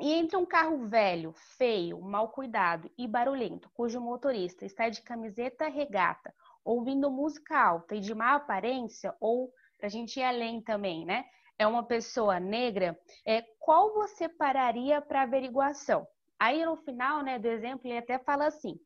[0.00, 5.68] e entre um carro velho, feio, mal cuidado e barulhento, cujo motorista está de camiseta
[5.68, 11.06] regata, ouvindo música alta e de má aparência, ou para a gente ir além também,
[11.06, 11.24] né?
[11.58, 16.06] É uma pessoa negra, é, qual você pararia para averiguação?
[16.38, 18.78] Aí no final né, do exemplo, ele até fala assim: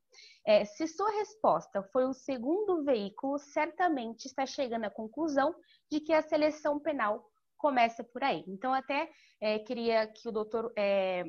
[0.46, 5.54] é, se sua resposta foi o segundo veículo, certamente está chegando à conclusão
[5.90, 7.28] de que a seleção penal
[7.58, 8.42] começa por aí.
[8.48, 11.24] Então, até é, queria que o doutor é,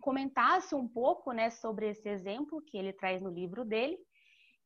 [0.00, 3.98] comentasse um pouco né, sobre esse exemplo que ele traz no livro dele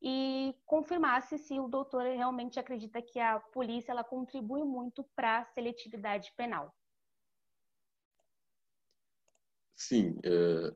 [0.01, 5.45] e confirmasse se o doutor realmente acredita que a polícia ela contribui muito para a
[5.45, 6.75] seletividade penal.
[9.75, 10.73] Sim, é,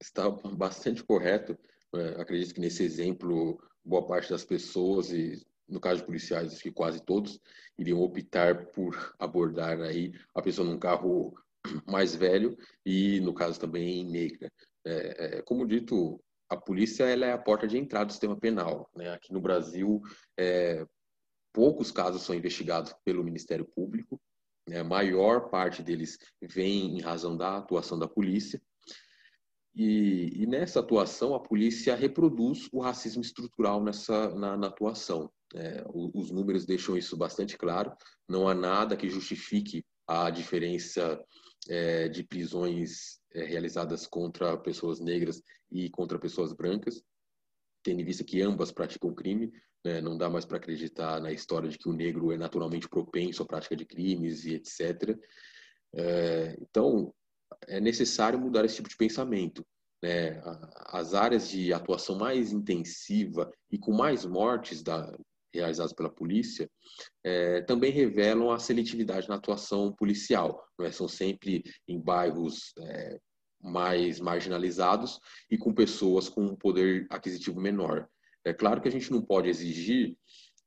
[0.00, 1.58] está bastante correto.
[1.94, 6.62] É, acredito que nesse exemplo, boa parte das pessoas, e no caso de policiais, acho
[6.62, 7.40] que quase todos,
[7.78, 11.34] iriam optar por abordar aí a pessoa num carro
[11.86, 14.52] mais velho e, no caso também, negra.
[14.84, 18.88] É, é, como dito, a polícia ela é a porta de entrada do sistema penal.
[18.94, 19.12] Né?
[19.12, 20.00] Aqui no Brasil,
[20.38, 20.86] é,
[21.52, 24.20] poucos casos são investigados pelo Ministério Público.
[24.68, 24.80] Né?
[24.80, 28.60] A maior parte deles vem em razão da atuação da polícia.
[29.74, 35.30] E, e nessa atuação, a polícia reproduz o racismo estrutural nessa, na, na atuação.
[35.54, 37.92] É, os números deixam isso bastante claro.
[38.28, 41.20] Não há nada que justifique a diferença
[41.68, 47.02] é, de prisões é, realizadas contra pessoas negras e contra pessoas brancas,
[47.84, 49.52] tendo em vista que ambas praticam crime.
[49.84, 50.00] Né?
[50.00, 53.46] Não dá mais para acreditar na história de que o negro é naturalmente propenso à
[53.46, 55.16] prática de crimes e etc.
[55.94, 57.14] É, então,
[57.68, 59.64] é necessário mudar esse tipo de pensamento.
[60.02, 60.40] Né?
[60.86, 65.14] As áreas de atuação mais intensiva e com mais mortes da,
[65.56, 66.70] realizadas pela polícia
[67.24, 70.64] é, também revelam a seletividade na atuação policial.
[70.80, 70.92] É?
[70.92, 73.18] São sempre em bairros é,
[73.62, 78.08] mais marginalizados e com pessoas com um poder aquisitivo menor.
[78.44, 80.16] É claro que a gente não pode exigir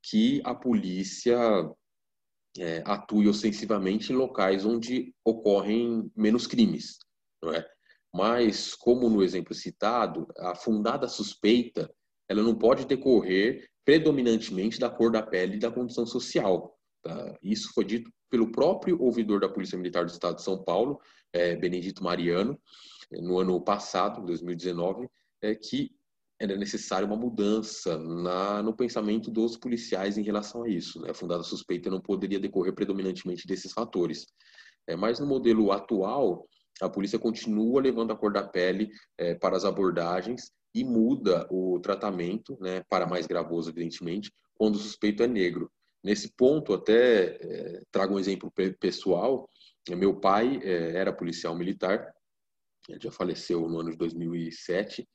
[0.03, 1.37] que a polícia
[2.57, 6.99] é, atue ostensivamente em locais onde ocorrem menos crimes,
[7.41, 7.65] não é?
[8.13, 11.93] Mas, como no exemplo citado, a fundada suspeita
[12.27, 16.77] ela não pode decorrer predominantemente da cor da pele e da condição social.
[17.01, 17.37] Tá?
[17.41, 20.99] Isso foi dito pelo próprio ouvidor da Polícia Militar do Estado de São Paulo,
[21.33, 22.59] é, Benedito Mariano,
[23.11, 25.07] no ano passado, 2019,
[25.41, 25.91] é, que
[26.39, 31.01] era necessária uma mudança na, no pensamento dos policiais em relação a isso.
[31.01, 31.11] Né?
[31.11, 34.25] A fundada suspeita não poderia decorrer predominantemente desses fatores.
[34.87, 36.47] É, mas no modelo atual,
[36.81, 41.79] a polícia continua levando a cor da pele é, para as abordagens e muda o
[41.79, 45.69] tratamento, né, para mais gravoso, evidentemente, quando o suspeito é negro.
[46.01, 49.49] Nesse ponto, até é, trago um exemplo pessoal.
[49.95, 52.13] Meu pai é, era policial militar,
[52.87, 55.07] ele já faleceu no ano de 2007,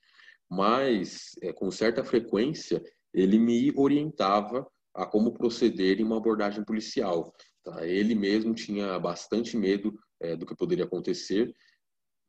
[0.49, 2.83] mas é, com certa frequência
[3.13, 7.35] ele me orientava a como proceder em uma abordagem policial.
[7.65, 7.87] Tá?
[7.87, 11.55] Ele mesmo tinha bastante medo é, do que poderia acontecer.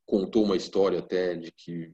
[0.05, 1.91] Contou uma história até de que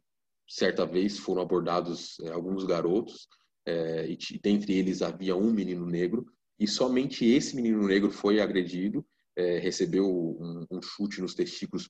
[0.47, 3.27] certa vez foram abordados é, alguns garotos,
[3.65, 6.25] é, e dentre eles havia um menino negro,
[6.59, 9.05] e somente esse menino negro foi agredido,
[9.36, 11.89] é, recebeu um, um, chute nos testículos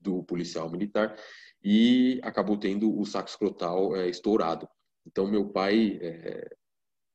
[0.00, 1.16] do policial militar
[1.62, 4.68] e acabou tendo o saco escrotal é, estourado.
[5.06, 6.48] Então, meu pai, é,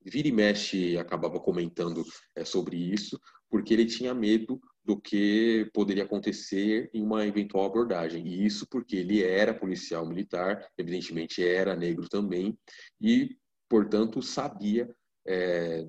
[0.04, 2.04] vira e mexe, acabava comentando
[2.36, 8.26] é, sobre isso, porque ele tinha medo do que poderia acontecer em uma eventual abordagem.
[8.28, 12.58] E isso porque ele era policial militar, evidentemente era negro também,
[13.00, 13.38] e,
[13.70, 14.90] portanto, sabia
[15.28, 15.88] é,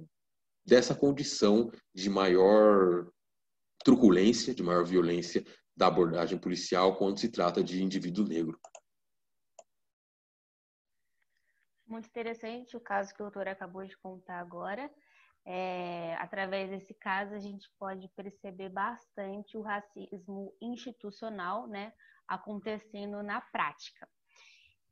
[0.64, 3.11] dessa condição de maior
[3.85, 5.45] truculência, de maior violência
[5.77, 8.61] da abordagem policial quando se trata de indivíduo negro.
[11.87, 14.90] Muito interessante o caso que o doutor acabou de contar agora.
[15.45, 21.92] É, através desse caso, a gente pode perceber bastante o racismo institucional né,
[22.29, 24.09] acontecendo na prática.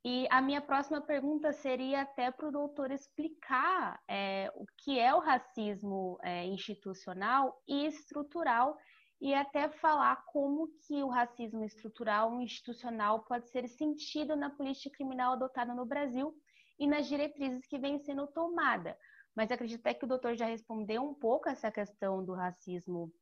[0.04, 5.14] E a minha próxima pergunta seria até para o doutor explicar é, o que é
[5.14, 8.76] o racismo é, institucional e estrutural
[9.20, 14.96] e até falar como que o racismo estrutural e institucional pode ser sentido na política
[14.96, 16.34] criminal adotada no Brasil
[16.78, 18.96] e nas diretrizes que vem sendo tomada
[19.34, 23.12] mas acredito até que o doutor já respondeu um pouco essa questão do racismo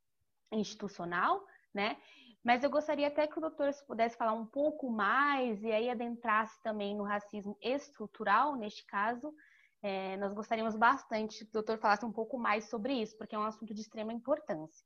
[0.53, 1.97] institucional, né?
[2.43, 6.61] Mas eu gostaria até que o doutor pudesse falar um pouco mais e aí adentrasse
[6.63, 9.35] também no racismo estrutural, neste caso.
[9.83, 13.39] É, nós gostaríamos bastante que o doutor falasse um pouco mais sobre isso, porque é
[13.39, 14.85] um assunto de extrema importância.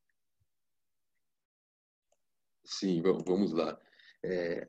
[2.64, 3.78] Sim, vamos lá.
[4.22, 4.68] É,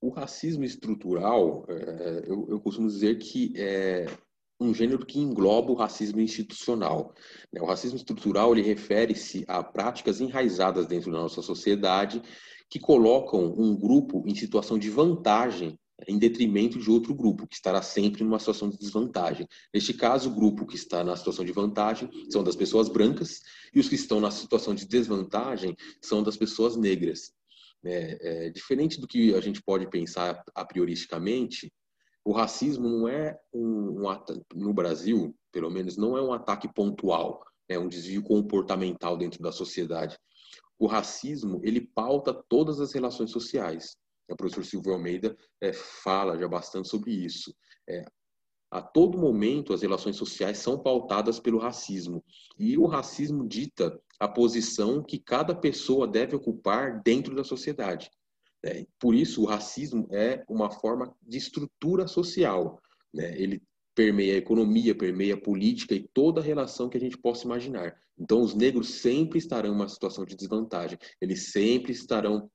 [0.00, 4.06] o racismo estrutural, é, eu, eu, costumo dizer que é,
[4.60, 7.14] um gênero que engloba o racismo institucional.
[7.52, 7.60] Né?
[7.60, 12.20] O racismo estrutural ele refere-se a práticas enraizadas dentro da nossa sociedade
[12.68, 17.82] que colocam um grupo em situação de vantagem em detrimento de outro grupo, que estará
[17.82, 19.48] sempre numa situação de desvantagem.
[19.74, 23.40] Neste caso, o grupo que está na situação de vantagem são das pessoas brancas
[23.74, 27.32] e os que estão na situação de desvantagem são das pessoas negras.
[27.84, 31.72] É, é, diferente do que a gente pode pensar a prioristicamente,
[32.28, 37.42] o racismo não é um, um no Brasil, pelo menos, não é um ataque pontual,
[37.66, 40.14] é um desvio comportamental dentro da sociedade.
[40.78, 43.96] O racismo ele pauta todas as relações sociais.
[44.30, 47.50] O professor Silvio Almeida é, fala já bastante sobre isso.
[47.88, 48.04] É,
[48.70, 52.22] a todo momento, as relações sociais são pautadas pelo racismo.
[52.58, 58.10] E o racismo dita a posição que cada pessoa deve ocupar dentro da sociedade.
[58.64, 62.80] É, por isso, o racismo é uma forma de estrutura social.
[63.12, 63.40] Né?
[63.40, 63.62] Ele
[63.94, 67.96] permeia a economia, permeia a política e toda a relação que a gente possa imaginar.
[68.16, 70.98] Então, os negros sempre estarão em uma situação de desvantagem.
[71.20, 72.50] Eles sempre estarão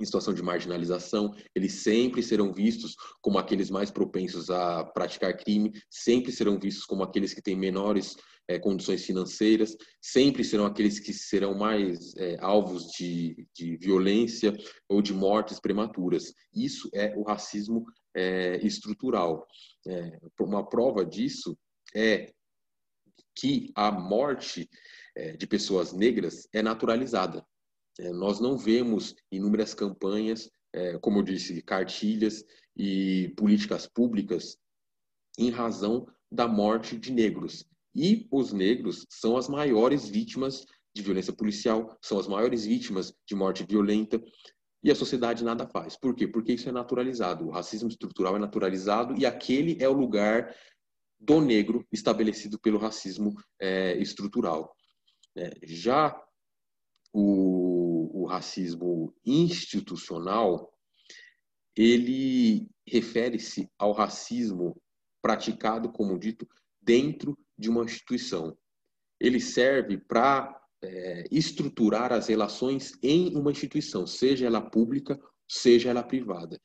[0.00, 5.72] em situação de marginalização, eles sempre serão vistos como aqueles mais propensos a praticar crime,
[5.90, 8.16] sempre serão vistos como aqueles que têm menores
[8.50, 14.52] é, condições financeiras, sempre serão aqueles que serão mais é, alvos de, de violência
[14.88, 16.34] ou de mortes prematuras.
[16.52, 19.46] Isso é o racismo é, estrutural.
[19.86, 21.56] É, uma prova disso
[21.94, 22.32] é
[23.36, 24.68] que a morte
[25.16, 27.46] é, de pessoas negras é naturalizada.
[28.00, 30.50] É, nós não vemos inúmeras campanhas,
[31.00, 32.44] como eu disse, cartilhas
[32.76, 34.56] e políticas públicas
[35.36, 37.66] em razão da morte de negros.
[37.94, 43.34] E os negros são as maiores vítimas de violência policial, são as maiores vítimas de
[43.34, 44.22] morte violenta.
[44.82, 45.96] E a sociedade nada faz.
[45.96, 46.26] Por quê?
[46.26, 47.46] Porque isso é naturalizado.
[47.46, 50.54] O racismo estrutural é naturalizado e aquele é o lugar
[51.18, 54.74] do negro estabelecido pelo racismo é, estrutural.
[55.36, 56.18] É, já
[57.12, 60.72] o, o racismo institucional,
[61.76, 64.80] ele refere-se ao racismo
[65.22, 66.48] praticado, como dito,
[66.80, 68.56] dentro de uma instituição.
[69.20, 76.02] Ele serve para é, estruturar as relações em uma instituição, seja ela pública, seja ela
[76.02, 76.58] privada.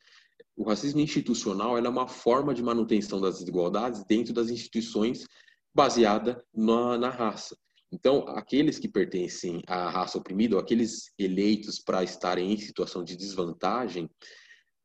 [0.56, 5.26] O racismo institucional é uma forma de manutenção das desigualdades dentro das instituições
[5.74, 7.58] baseada na, na raça.
[7.92, 13.16] Então, aqueles que pertencem à raça oprimida, ou aqueles eleitos para estarem em situação de
[13.16, 14.10] desvantagem,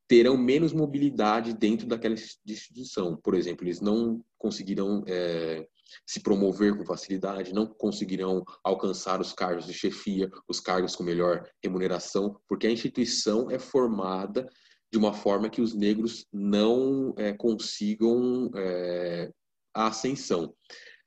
[0.08, 3.16] terão menos mobilidade dentro daquela instituição.
[3.16, 5.66] Por exemplo, eles não conseguirão é,
[6.06, 11.48] se promover com facilidade, não conseguirão alcançar os cargos de chefia, os cargos com melhor
[11.62, 14.48] remuneração, porque a instituição é formada
[14.92, 19.30] de uma forma que os negros não é, consigam é,
[19.74, 20.52] a ascensão.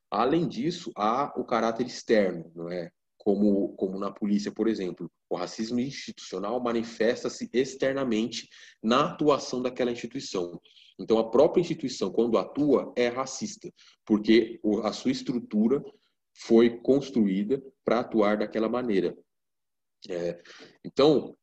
[0.09, 2.89] Além disso, há o caráter externo, não é?
[3.17, 8.47] Como, como na polícia, por exemplo, O racismo institucional manifesta-se externamente
[8.83, 10.61] na atuação daquela instituição.
[10.99, 13.71] Então, a própria instituição, quando atua, é racista,
[14.05, 15.83] porque a sua estrutura
[16.35, 19.17] foi construída para atuar daquela maneira.
[20.09, 20.41] É,
[20.83, 21.35] então,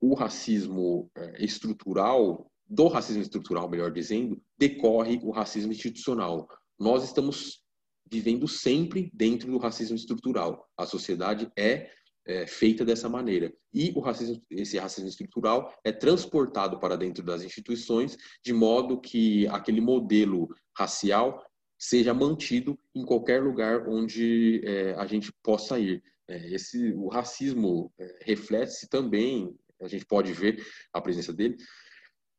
[0.00, 6.48] o racismo é, estrutural, do racismo estrutural, melhor dizendo, decorre o racismo institucional.
[6.78, 7.64] Nós estamos
[8.10, 10.68] vivendo sempre dentro do racismo estrutural.
[10.76, 11.90] A sociedade é,
[12.28, 13.52] é feita dessa maneira.
[13.72, 19.48] E o racismo, esse racismo estrutural é transportado para dentro das instituições de modo que
[19.48, 21.42] aquele modelo racial
[21.78, 26.02] seja mantido em qualquer lugar onde é, a gente possa ir.
[26.28, 30.62] É, esse, o racismo é, reflete-se também, a gente pode ver
[30.92, 31.56] a presença dele,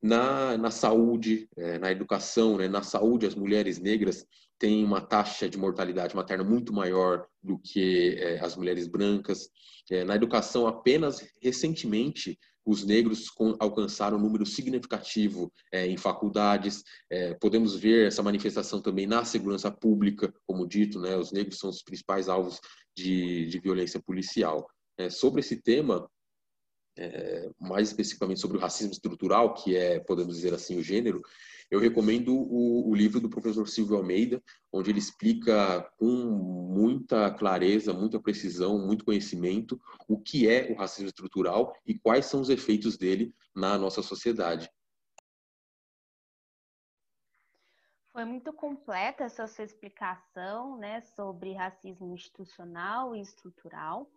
[0.01, 2.67] na, na saúde, é, na educação, né?
[2.67, 4.25] na saúde, as mulheres negras
[4.57, 9.49] têm uma taxa de mortalidade materna muito maior do que é, as mulheres brancas.
[9.89, 16.83] É, na educação, apenas recentemente, os negros com, alcançaram um número significativo é, em faculdades.
[17.09, 21.17] É, podemos ver essa manifestação também na segurança pública, como dito, né?
[21.17, 22.59] os negros são os principais alvos
[22.95, 24.67] de, de violência policial.
[24.97, 26.07] É, sobre esse tema,
[26.97, 31.21] é, mais especificamente sobre o racismo estrutural, que é, podemos dizer assim, o gênero,
[31.69, 34.41] eu recomendo o, o, livro do professor Silvio Almeida,
[34.73, 41.07] onde ele explica com muita clareza, muita precisão, muito conhecimento o que é o racismo
[41.07, 44.69] estrutural e quais são os efeitos dele na nossa sociedade.
[48.11, 54.09] Foi muito completa essa sua explicação né, sobre racismo institucional e estrutural.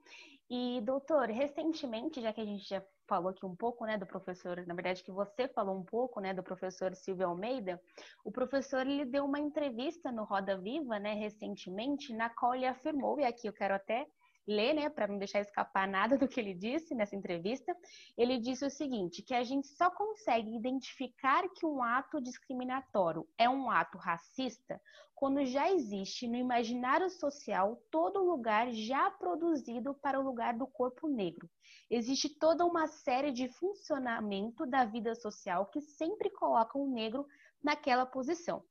[0.54, 4.62] E, doutor, recentemente, já que a gente já falou aqui um pouco, né, do professor,
[4.66, 7.80] na verdade que você falou um pouco, né, do professor Silvio Almeida,
[8.22, 13.18] o professor ele deu uma entrevista no Roda Viva, né, recentemente, na qual ele afirmou,
[13.18, 14.06] e aqui eu quero até
[14.46, 17.76] ler, né, para não deixar escapar nada do que ele disse nessa entrevista,
[18.16, 23.48] ele disse o seguinte, que a gente só consegue identificar que um ato discriminatório é
[23.48, 24.80] um ato racista
[25.22, 31.06] quando já existe no imaginário social todo lugar já produzido para o lugar do corpo
[31.06, 31.48] negro.
[31.88, 37.24] Existe toda uma série de funcionamento da vida social que sempre coloca o negro
[37.62, 38.64] naquela posição.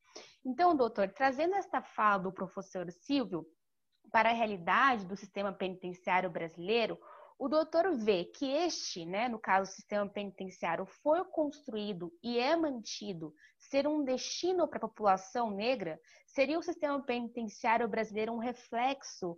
[0.46, 3.46] Então, doutor, trazendo esta fala do professor Silvio,
[4.12, 7.00] para a realidade do sistema penitenciário brasileiro,
[7.40, 12.56] o doutor vê que este, né, no caso o sistema penitenciário, foi construído e é
[12.56, 19.36] mantido ser um destino para a população negra, seria o sistema penitenciário brasileiro um reflexo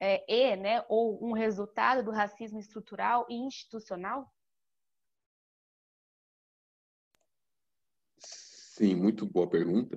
[0.00, 4.28] é, e, né, ou um resultado do racismo estrutural e institucional?
[8.18, 9.96] Sim, muito boa pergunta.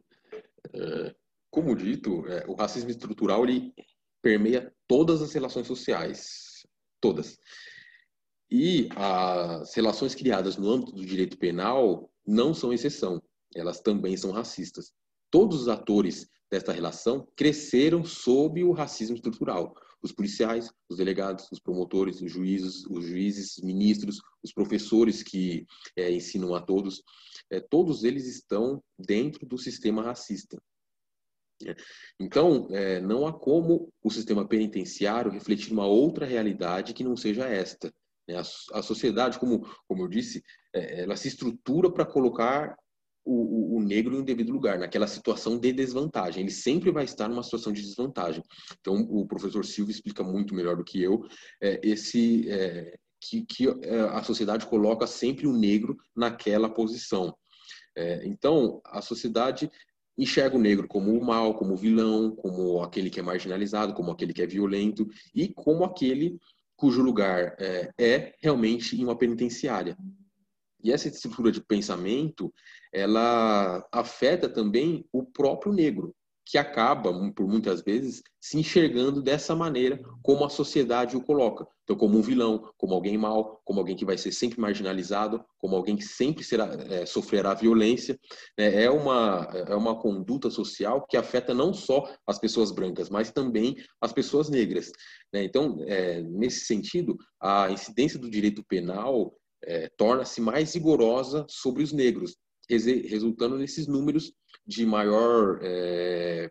[0.72, 1.16] É,
[1.50, 3.74] como dito, é, o racismo estrutural ele
[4.22, 6.66] permeia todas as relações sociais,
[7.00, 7.38] todas.
[8.50, 13.22] E as relações criadas no âmbito do direito penal não são exceção,
[13.56, 14.94] elas também são racistas.
[15.30, 19.74] Todos os atores desta relação cresceram sob o racismo estrutural.
[20.02, 25.66] Os policiais, os delegados, os promotores, os juízes, os juízes, ministros, os professores que
[25.98, 27.04] é, ensinam a todos,
[27.50, 30.58] é, todos eles estão dentro do sistema racista.
[31.64, 31.76] Né?
[32.20, 37.46] Então, é, não há como o sistema penitenciário refletir uma outra realidade que não seja
[37.48, 37.92] esta.
[38.28, 38.36] Né?
[38.36, 38.42] A,
[38.80, 40.44] a, sociedade, como, como eu disse,
[40.74, 42.76] é, ela se estrutura para colocar
[43.26, 46.44] o, o, o, negro devido lugar, naquela situação de desvantagem.
[46.44, 48.42] Ele sempre vai estar numa situação de desvantagem.
[48.80, 51.26] Então, o professor Silvio explica muito melhor do que eu
[51.62, 57.36] é, esse é, que, que é, a sociedade coloca sempre o negro naquela posição.
[57.96, 59.70] É, então, a sociedade
[60.18, 64.12] enxerga o negro como o mal, como o vilão, como aquele que é marginalizado, como
[64.12, 66.40] aquele que é violento e como aquele
[66.76, 69.98] cujo lugar é, é realmente em uma penitenciária.
[70.84, 72.54] E essa estrutura de pensamento,
[72.94, 76.16] ela afeta também o próprio negro
[76.50, 81.68] que acaba, por muitas vezes, se enxergando dessa maneira como a sociedade o coloca.
[81.84, 85.76] Então, como um vilão, como alguém mau, como alguém que vai ser sempre marginalizado, como
[85.76, 88.18] alguém que sempre será, é, sofrerá violência.
[88.58, 88.84] Né?
[88.84, 93.76] É, uma, é uma conduta social que afeta não só as pessoas brancas, mas também
[94.02, 94.90] as pessoas negras.
[95.34, 95.44] Né?
[95.44, 99.34] Então, é, nesse sentido, a incidência do direito penal
[99.66, 102.38] é, torna-se mais rigorosa sobre os negros,
[102.70, 104.32] resultando nesses números
[104.68, 106.50] de maior é,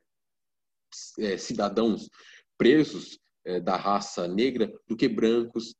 [1.18, 2.08] é, cidadãos
[2.56, 5.74] presos é, da raça negra do que brancos,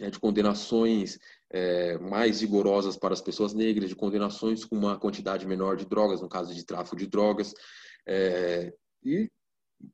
[0.00, 1.18] né, de condenações
[1.50, 6.20] é, mais rigorosas para as pessoas negras, de condenações com uma quantidade menor de drogas,
[6.20, 7.54] no caso de tráfico de drogas.
[8.06, 8.72] É,
[9.04, 9.30] e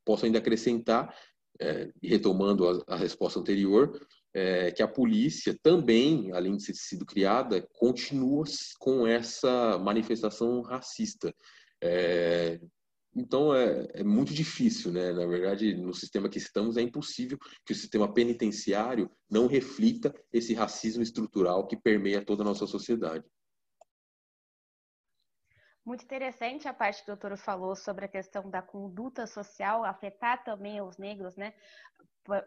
[0.04, 1.14] posso ainda acrescentar,
[1.60, 3.98] é, retomando a, a, resposta anterior,
[4.34, 8.44] é, que a polícia também, além de ter sido criada, continua
[8.78, 11.34] com essa manifestação racista.
[11.82, 12.58] É,
[13.14, 15.12] então é, é, muito difícil, né?
[15.12, 20.52] Na verdade, no sistema que estamos, é impossível que o sistema penitenciário não reflita esse
[20.52, 23.24] racismo estrutural que permeia toda a nossa sociedade.
[25.82, 30.42] Muito interessante a parte que o doutor falou sobre a questão da conduta social afetar
[30.42, 31.54] também os negros, né?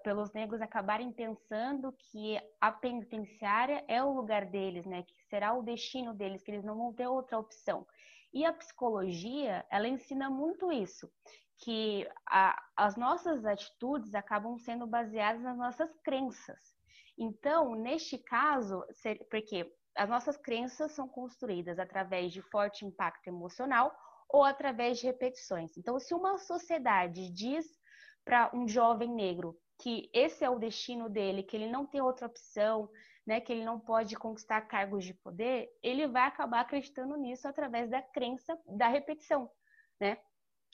[0.04, 5.04] Pelos negros acabarem pensando que a penitenciária é o lugar deles, né?
[5.04, 7.88] Que será o destino deles, que eles não vão ter outra opção.
[8.34, 11.12] E a psicologia, ela ensina muito isso,
[11.60, 16.60] que a, as nossas atitudes acabam sendo baseadas nas nossas crenças.
[17.18, 18.84] Então, neste caso,
[19.30, 23.94] porque as nossas crenças são construídas através de forte impacto emocional
[24.30, 25.76] ou através de repetições.
[25.78, 27.66] Então, se uma sociedade diz
[28.24, 32.28] para um jovem negro que esse é o destino dele, que ele não tem outra
[32.28, 32.90] opção,
[33.30, 37.88] né, que ele não pode conquistar cargos de poder, ele vai acabar acreditando nisso através
[37.88, 39.48] da crença da repetição,
[40.02, 40.18] né?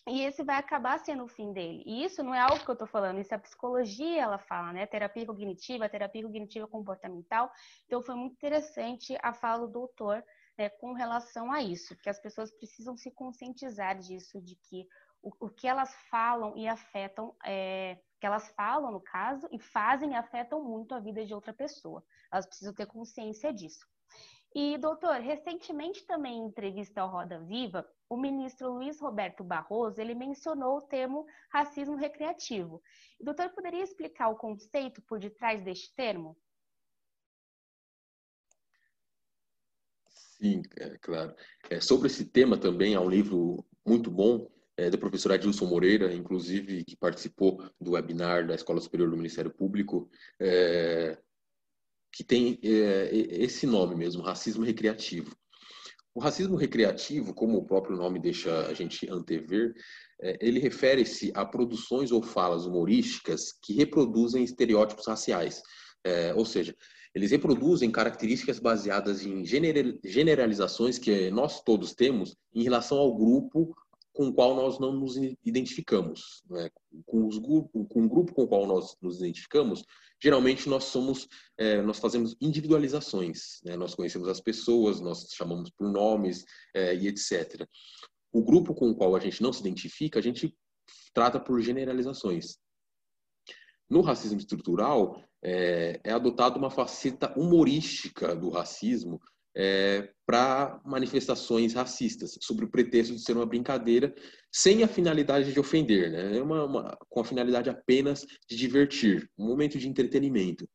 [0.08, 1.84] E esse vai acabar sendo o fim dele.
[1.86, 4.72] E isso não é algo que eu estou falando, isso é a psicologia, ela fala,
[4.72, 4.86] né?
[4.86, 7.52] Terapia cognitiva, terapia cognitiva comportamental.
[7.86, 10.24] Então, foi muito interessante a fala do doutor
[10.58, 14.88] né, com relação a isso, que as pessoas precisam se conscientizar disso, de que
[15.22, 20.12] o, o que elas falam e afetam é, que elas falam, no caso, e fazem
[20.12, 22.04] e afetam muito a vida de outra pessoa.
[22.36, 23.86] Elas precisam ter consciência disso.
[24.54, 30.14] E, doutor, recentemente também em entrevista ao Roda Viva, o ministro Luiz Roberto Barroso, ele
[30.14, 32.82] mencionou o termo racismo recreativo.
[33.20, 36.38] Doutor poderia explicar o conceito por detrás deste termo?
[40.10, 41.34] Sim, é, claro.
[41.70, 46.14] É, sobre esse tema também há um livro muito bom é, do professor Adilson Moreira,
[46.14, 50.10] inclusive, que participou do webinar da Escola Superior do Ministério Público,
[50.40, 51.18] é,
[52.16, 55.36] que tem é, esse nome mesmo, racismo recreativo.
[56.14, 59.74] O racismo recreativo, como o próprio nome deixa a gente antever,
[60.22, 65.62] é, ele refere-se a produções ou falas humorísticas que reproduzem estereótipos raciais.
[66.06, 66.74] É, ou seja,
[67.14, 73.76] eles reproduzem características baseadas em generalizações que nós todos temos em relação ao grupo
[74.16, 76.42] com o qual nós não nos identificamos.
[76.50, 76.70] Né?
[77.06, 79.84] Com, os, com o grupo com o qual nós nos identificamos,
[80.24, 83.60] geralmente nós somos, é, nós fazemos individualizações.
[83.64, 83.76] Né?
[83.76, 87.68] Nós conhecemos as pessoas, nós chamamos por nomes é, e etc.
[88.32, 90.56] O grupo com o qual a gente não se identifica, a gente
[91.14, 92.58] trata por generalizações.
[93.90, 99.20] No racismo estrutural, é, é adotada uma faceta humorística do racismo
[99.56, 104.14] é, para manifestações racistas, sobre o pretexto de ser uma brincadeira,
[104.52, 106.38] sem a finalidade de ofender, né?
[106.38, 110.68] É uma, uma, com a finalidade apenas de divertir, um momento de entretenimento.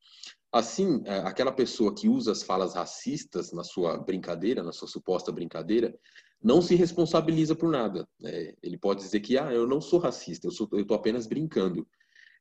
[0.53, 5.31] Assim, é, aquela pessoa que usa as falas racistas na sua brincadeira, na sua suposta
[5.31, 5.95] brincadeira,
[6.43, 8.09] não se responsabiliza por nada.
[8.19, 8.55] Né?
[8.63, 11.87] Ele pode dizer que, ah, eu não sou racista, eu estou apenas brincando.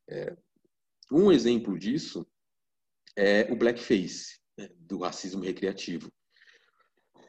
[0.08, 0.36] É,
[1.12, 2.26] um exemplo disso
[3.16, 4.70] é o blackface, né?
[4.78, 6.10] do racismo recreativo.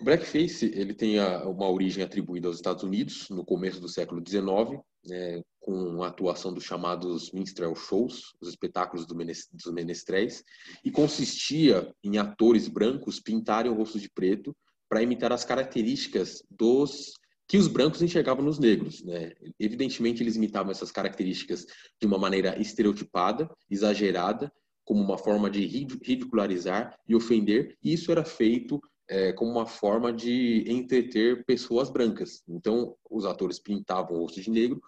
[0.01, 4.81] O blackface ele tem uma origem atribuída aos Estados Unidos no começo do século XIX,
[5.05, 10.43] né, com a atuação dos chamados minstrel shows, os espetáculos do dos menestréis,
[10.83, 14.57] e consistia em atores brancos pintarem o rosto de preto
[14.89, 17.13] para imitar as características dos
[17.47, 19.05] que os brancos enxergavam nos negros.
[19.05, 19.33] Né?
[19.59, 21.67] Evidentemente, eles imitavam essas características
[22.01, 24.51] de uma maneira estereotipada, exagerada,
[24.83, 28.81] como uma forma de ridicularizar e ofender, e isso era feito
[29.11, 32.45] é, como uma forma de entreter pessoas brancas.
[32.49, 34.81] Então, os atores pintavam o rosto de negro,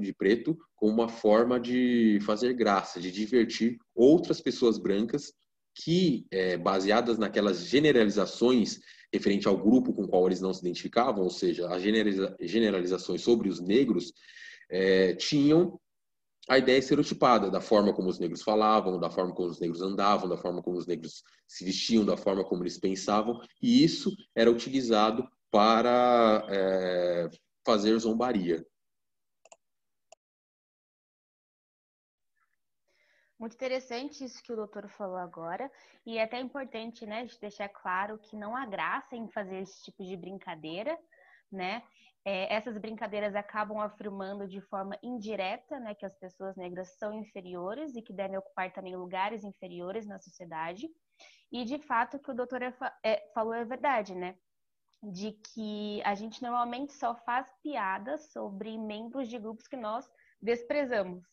[0.00, 5.32] de preto, como uma forma de fazer graça, de divertir outras pessoas brancas
[5.74, 8.80] que, é, baseadas naquelas generalizações
[9.12, 13.48] referente ao grupo com o qual eles não se identificavam, ou seja, as generalizações sobre
[13.48, 14.12] os negros,
[14.70, 15.78] é, tinham
[16.48, 20.28] a ideia estereotipada da forma como os negros falavam, da forma como os negros andavam,
[20.28, 24.50] da forma como os negros se vestiam, da forma como eles pensavam, e isso era
[24.50, 27.28] utilizado para é,
[27.64, 28.64] fazer zombaria.
[33.38, 35.70] Muito interessante isso que o doutor falou agora,
[36.04, 39.84] e é até importante, né, de deixar claro que não há graça em fazer esse
[39.84, 40.98] tipo de brincadeira,
[41.52, 41.82] né?
[42.24, 47.96] É, essas brincadeiras acabam afirmando de forma indireta né, que as pessoas negras são inferiores
[47.96, 50.88] e que devem ocupar também lugares inferiores na sociedade.
[51.50, 54.36] E, de fato, o que o doutor é, é, falou é verdade, né?
[55.02, 60.10] De que a gente normalmente só faz piadas sobre membros de grupos que nós
[60.42, 61.24] desprezamos.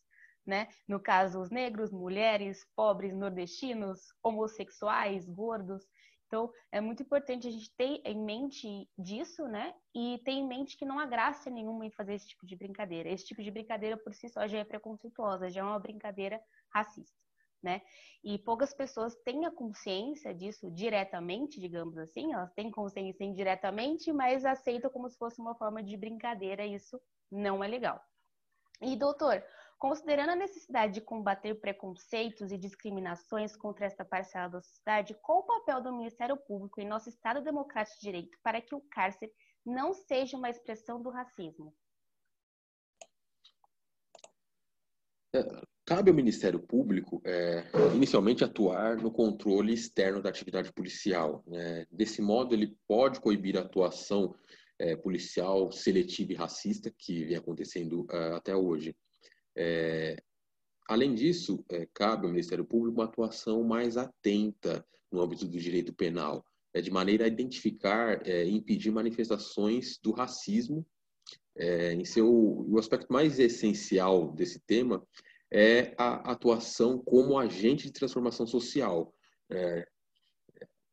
[0.46, 0.68] né?
[0.88, 5.84] No caso, os negros, mulheres, pobres, nordestinos, homossexuais, gordos.
[6.26, 9.74] Então, é muito importante a gente ter em mente disso, né?
[9.94, 13.08] E ter em mente que não há graça nenhuma em fazer esse tipo de brincadeira.
[13.08, 16.42] Esse tipo de brincadeira, por si só, já é preconceituosa, já é uma brincadeira
[16.74, 17.16] racista,
[17.62, 17.80] né?
[18.24, 24.44] E poucas pessoas têm a consciência disso diretamente, digamos assim, elas têm consciência indiretamente, mas
[24.44, 27.00] aceitam como se fosse uma forma de brincadeira, isso
[27.30, 28.02] não é legal.
[28.82, 29.42] E, doutor,
[29.78, 35.46] Considerando a necessidade de combater preconceitos e discriminações contra esta parcela da sociedade, qual o
[35.46, 39.30] papel do Ministério Público em nosso Estado Democrático de Direito para que o cárcere
[39.64, 41.74] não seja uma expressão do racismo?
[45.34, 45.44] É,
[45.84, 47.64] cabe ao Ministério Público, é,
[47.94, 51.44] inicialmente, atuar no controle externo da atividade policial.
[51.46, 51.86] Né?
[51.90, 54.34] Desse modo, ele pode coibir a atuação
[54.78, 58.96] é, policial seletiva e racista que vem acontecendo uh, até hoje.
[59.56, 60.22] É,
[60.86, 65.94] além disso, é, cabe ao Ministério Público uma atuação mais atenta no âmbito do direito
[65.94, 66.44] penal,
[66.74, 70.86] é, de maneira a identificar é, e impedir manifestações do racismo.
[71.56, 75.02] É, em seu, o aspecto mais essencial desse tema
[75.50, 79.14] é a atuação como agente de transformação social.
[79.50, 79.88] É,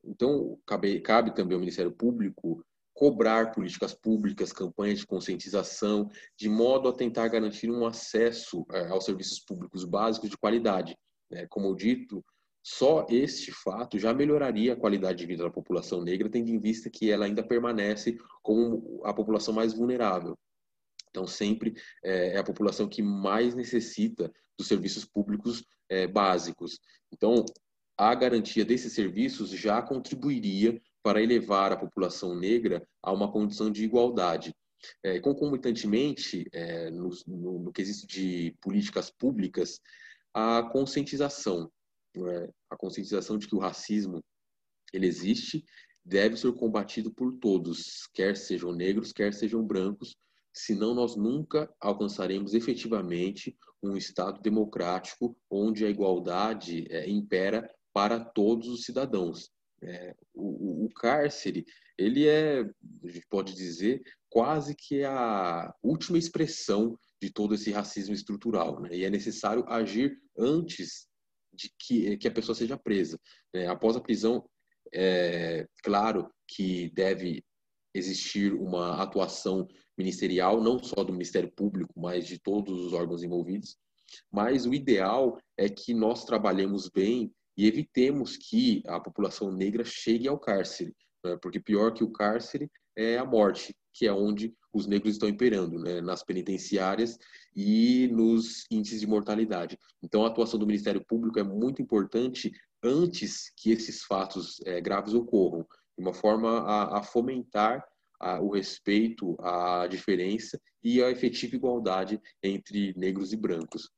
[0.06, 6.88] então, cabe, cabe também ao Ministério Público cobrar políticas públicas, campanhas de conscientização, de modo
[6.88, 10.96] a tentar garantir um acesso é, aos serviços públicos básicos de qualidade.
[11.32, 12.24] É, como eu dito,
[12.62, 16.90] só este fato já melhoraria a qualidade de vida da população negra, tendo em vista
[16.90, 20.38] que ela ainda permanece como a população mais vulnerável.
[21.10, 26.80] Então, sempre é, é a população que mais necessita dos serviços públicos é, básicos.
[27.12, 27.44] Então,
[27.98, 33.84] a garantia desses serviços já contribuiria para elevar a população negra a uma condição de
[33.84, 34.56] igualdade.
[35.04, 39.80] É, concomitantemente, é, no, no, no quesito de políticas públicas,
[40.34, 41.72] a conscientização,
[42.18, 42.50] é?
[42.70, 44.24] a conscientização de que o racismo
[44.94, 45.64] ele existe,
[46.04, 50.16] deve ser combatido por todos, quer sejam negros, quer sejam brancos,
[50.54, 58.68] senão nós nunca alcançaremos efetivamente um Estado democrático onde a igualdade é, impera para todos
[58.68, 59.50] os cidadãos.
[59.86, 61.66] É, o, o, cárcere,
[61.98, 68.14] ele é, a gente pode dizer, quase que a última expressão de todo esse racismo
[68.14, 68.82] estrutural.
[68.82, 68.90] Né?
[68.94, 71.08] E é necessário agir antes
[71.54, 73.20] de que, que a pessoa seja presa.
[73.54, 73.68] Né?
[73.68, 74.44] Após a prisão,
[74.94, 77.44] é claro que deve
[77.94, 79.68] existir uma atuação
[79.98, 83.78] ministerial, não só do Ministério Público, mas de todos os órgãos envolvidos.
[84.32, 90.28] Mas o ideal é que nós trabalhemos bem e evitemos que a população negra chegue
[90.28, 91.38] ao cárcere, né?
[91.42, 95.80] porque pior que o cárcere é a morte, que é onde os negros estão imperando,
[95.80, 96.02] né?
[96.02, 97.18] nas penitenciárias
[97.56, 99.78] e nos índices de mortalidade.
[100.02, 102.52] Então, a atuação do Ministério Público é muito importante
[102.84, 105.66] antes que esses fatos é, graves ocorram,
[105.98, 107.86] de uma forma a, a fomentar
[108.20, 113.90] a, o respeito, a diferença e a efetiva igualdade entre negros e brancos.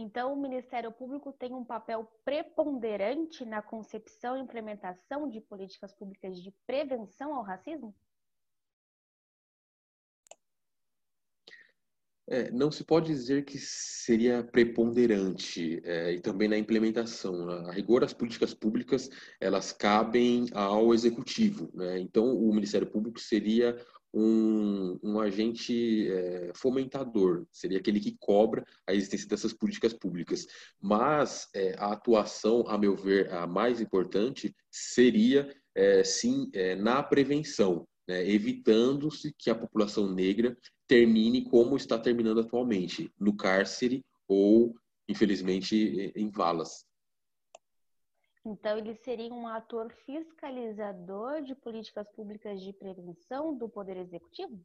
[0.00, 6.40] Então, o Ministério Público tem um papel preponderante na concepção e implementação de políticas públicas
[6.42, 7.94] de prevenção ao racismo?
[12.26, 17.50] É, não se pode dizer que seria preponderante é, e também na implementação.
[17.50, 21.68] A rigor, as políticas públicas elas cabem ao executivo.
[21.74, 21.98] Né?
[21.98, 23.76] Então, o Ministério Público seria
[24.12, 30.46] um, um agente é, fomentador, seria aquele que cobra a existência dessas políticas públicas.
[30.80, 37.86] Mas é, a atuação, a meu ver, a mais importante seria, é, sim, na prevenção,
[38.08, 40.56] né, evitando-se que a população negra
[40.88, 44.74] termine como está terminando atualmente, no cárcere ou,
[45.08, 46.89] infelizmente, em valas.
[48.44, 54.58] Então, ele seria um ator fiscalizador de políticas públicas de prevenção do Poder Executivo?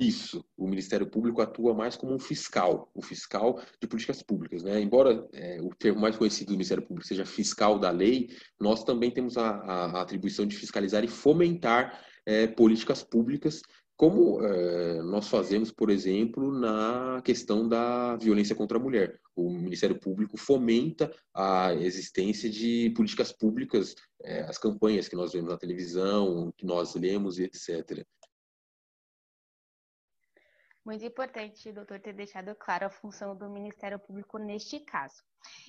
[0.00, 0.42] Isso.
[0.56, 4.62] O Ministério Público atua mais como um fiscal, o fiscal de políticas públicas.
[4.62, 4.80] Né?
[4.80, 9.10] Embora é, o termo mais conhecido do Ministério Público seja fiscal da lei, nós também
[9.10, 13.60] temos a, a, a atribuição de fiscalizar e fomentar é, políticas públicas
[14.00, 19.20] como é, nós fazemos, por exemplo, na questão da violência contra a mulher.
[19.36, 25.50] O Ministério Público fomenta a existência de políticas públicas, é, as campanhas que nós vemos
[25.50, 28.02] na televisão, que nós lemos etc.
[30.82, 35.22] Muito importante, doutor, ter deixado claro a função do Ministério Público neste caso.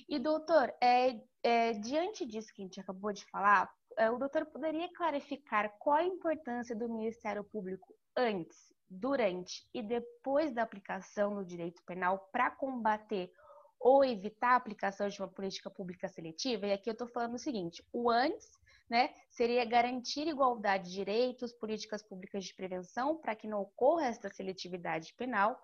[0.08, 4.46] E, doutor, é, é, diante disso que a gente acabou de falar, é, o doutor
[4.46, 11.44] poderia clarificar qual a importância do Ministério Público antes, durante e depois da aplicação do
[11.44, 13.32] direito penal para combater
[13.80, 17.38] ou evitar a aplicação de uma política pública seletiva, e aqui eu estou falando o
[17.38, 18.50] seguinte: o antes
[18.88, 24.28] né, seria garantir igualdade de direitos, políticas públicas de prevenção para que não ocorra esta
[24.28, 25.58] seletividade penal.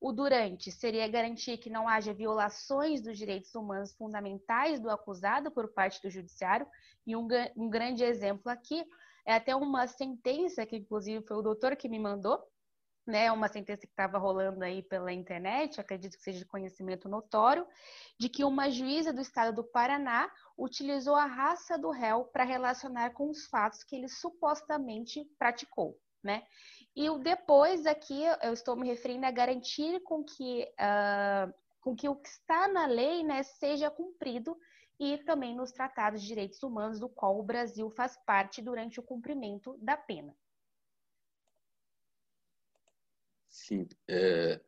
[0.00, 5.72] O durante seria garantir que não haja violações dos direitos humanos fundamentais do acusado por
[5.72, 6.66] parte do judiciário.
[7.06, 8.84] E um, um grande exemplo aqui
[9.24, 12.42] é até uma sentença que, inclusive, foi o doutor que me mandou,
[13.06, 17.66] né, uma sentença que estava rolando aí pela internet, acredito que seja de conhecimento notório,
[18.18, 23.10] de que uma juíza do estado do Paraná utilizou a raça do réu para relacionar
[23.10, 26.44] com os fatos que ele supostamente praticou, né?
[26.94, 32.08] E o depois aqui eu estou me referindo a garantir com que, uh, com que
[32.08, 34.56] o que está na lei né, seja cumprido
[35.02, 39.02] e também nos tratados de direitos humanos, do qual o Brasil faz parte durante o
[39.02, 40.32] cumprimento da pena.
[43.48, 44.60] Sim, é,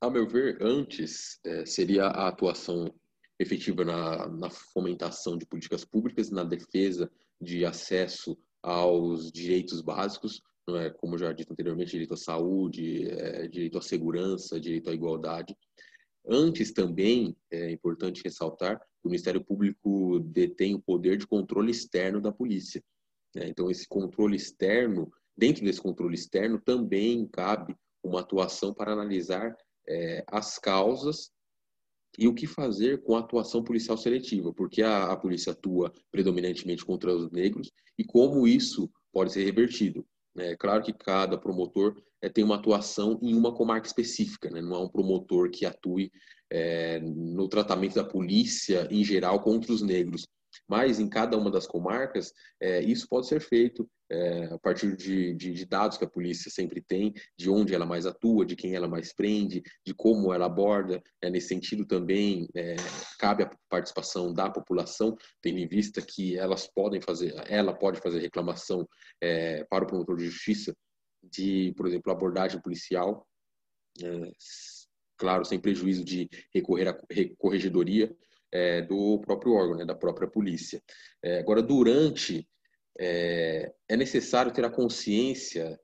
[0.00, 2.92] a meu ver, antes é, seria a atuação
[3.38, 7.08] efetiva na, na, fomentação de políticas públicas, na defesa
[7.40, 13.46] de acesso aos direitos básicos, não é, como já dito anteriormente, direito à saúde, é,
[13.46, 15.56] direito à segurança, direito à igualdade.
[16.26, 22.32] Antes também é importante ressaltar o Ministério Público detém o poder de controle externo da
[22.32, 22.82] polícia.
[23.34, 23.48] Né?
[23.48, 29.56] Então, esse controle externo, dentro desse controle externo, também cabe uma atuação para analisar
[29.88, 31.30] é, as causas
[32.18, 36.84] e o que fazer com a atuação policial seletiva, porque a, a polícia atua predominantemente
[36.84, 40.06] contra os negros e como isso pode ser revertido.
[40.36, 44.62] É claro que cada promotor é, tem uma atuação em uma comarca específica, né?
[44.62, 46.10] não é um promotor que atue
[46.50, 50.26] é, no tratamento da polícia em geral contra os negros.
[50.68, 55.34] Mas em cada uma das comarcas, é, isso pode ser feito é, a partir de,
[55.34, 58.74] de, de, dados que a polícia sempre tem, de onde ela mais atua, de quem
[58.74, 61.02] ela mais prende, de como ela aborda.
[61.22, 62.76] É, nesse sentido também é,
[63.18, 68.18] cabe a participação da população, tendo em vista que elas podem fazer, ela pode fazer
[68.20, 68.86] reclamação
[69.20, 70.76] é, para o promotor de justiça
[71.22, 73.26] de, por exemplo, abordagem policial,
[74.02, 74.32] é,
[75.16, 76.98] claro, sem prejuízo de recorrer à
[77.38, 78.14] corregedoria
[78.52, 80.82] é, do próprio órgão, né, da própria polícia.
[81.22, 82.46] É, agora, durante,
[82.98, 85.78] é, é, necessário ter a consciência,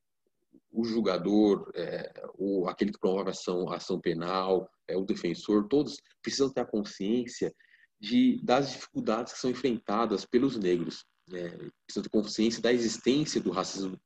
[0.70, 6.52] o julgador, é, o, aquele que promove ação, ação penal, é, o defensor, todos precisam
[6.52, 7.52] ter a consciência
[7.98, 11.04] de, das dificuldades que são enfrentadas pelos negros.
[11.28, 11.48] Né,
[11.86, 13.98] precisam ter consciência da existência do racismo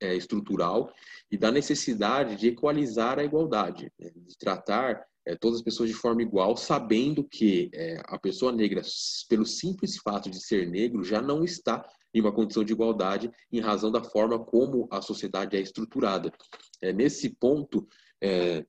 [0.00, 0.92] é, estrutural
[1.30, 5.94] e da necessidade de equalizar a igualdade, né, de tratar é, todas as pessoas de
[5.94, 8.82] forma igual, sabendo que é, a pessoa negra,
[9.28, 13.60] pelo simples fato de ser negro, já não está em uma condição de igualdade em
[13.60, 16.32] razão da forma como a sociedade é estruturada.
[16.82, 17.86] É, nesse ponto,
[18.20, 18.64] é,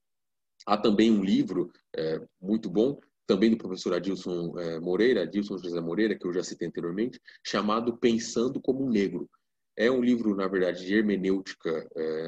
[0.65, 5.79] há também um livro é, muito bom, também do professor Adilson é, Moreira, Adilson José
[5.79, 9.29] Moreira, que eu já citei anteriormente, chamado Pensando como um Negro.
[9.75, 11.87] É um livro, na verdade, de hermenêutica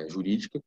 [0.09, 0.63] jurídica,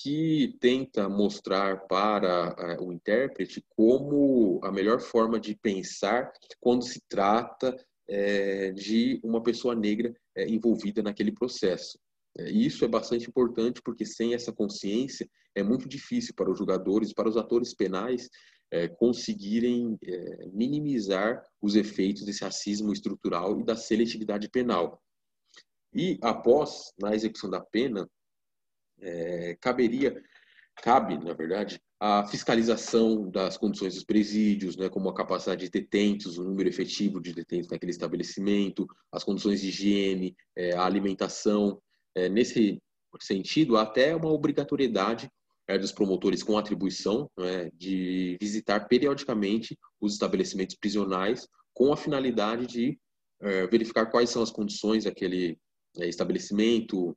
[0.00, 6.98] que tenta mostrar para uh, o intérprete como a melhor forma de pensar quando se
[7.10, 11.98] trata uh, de uma pessoa negra uh, envolvida naquele processo.
[12.38, 17.28] Isso é bastante importante porque sem essa consciência é muito difícil para os jogadores, para
[17.28, 18.30] os atores penais
[18.96, 19.98] conseguirem
[20.50, 24.98] minimizar os efeitos desse racismo estrutural e da seletividade penal.
[25.94, 28.08] E após, na execução da pena,
[29.02, 30.22] é, caberia,
[30.76, 36.38] cabe, na verdade, a fiscalização das condições dos presídios, né, como a capacidade de detentos,
[36.38, 41.80] o número efetivo de detentos naquele estabelecimento, as condições de higiene, é, a alimentação.
[42.14, 42.80] É, nesse
[43.20, 45.30] sentido, até uma obrigatoriedade
[45.68, 52.66] é, dos promotores com atribuição né, de visitar periodicamente os estabelecimentos prisionais com a finalidade
[52.66, 52.98] de
[53.40, 55.58] é, verificar quais são as condições daquele
[55.98, 57.16] é, estabelecimento,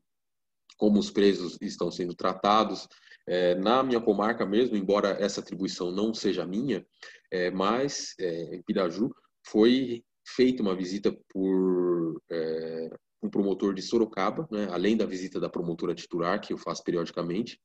[0.78, 2.88] como os presos estão sendo tratados.
[3.28, 6.86] É, na minha comarca mesmo, embora essa atribuição não seja minha,
[7.32, 9.10] é, mas é, em Piraju
[9.48, 12.90] foi feita uma visita por é,
[13.22, 17.60] um promotor de Sorocaba, né, além da visita da promotora titular, que eu faço periodicamente,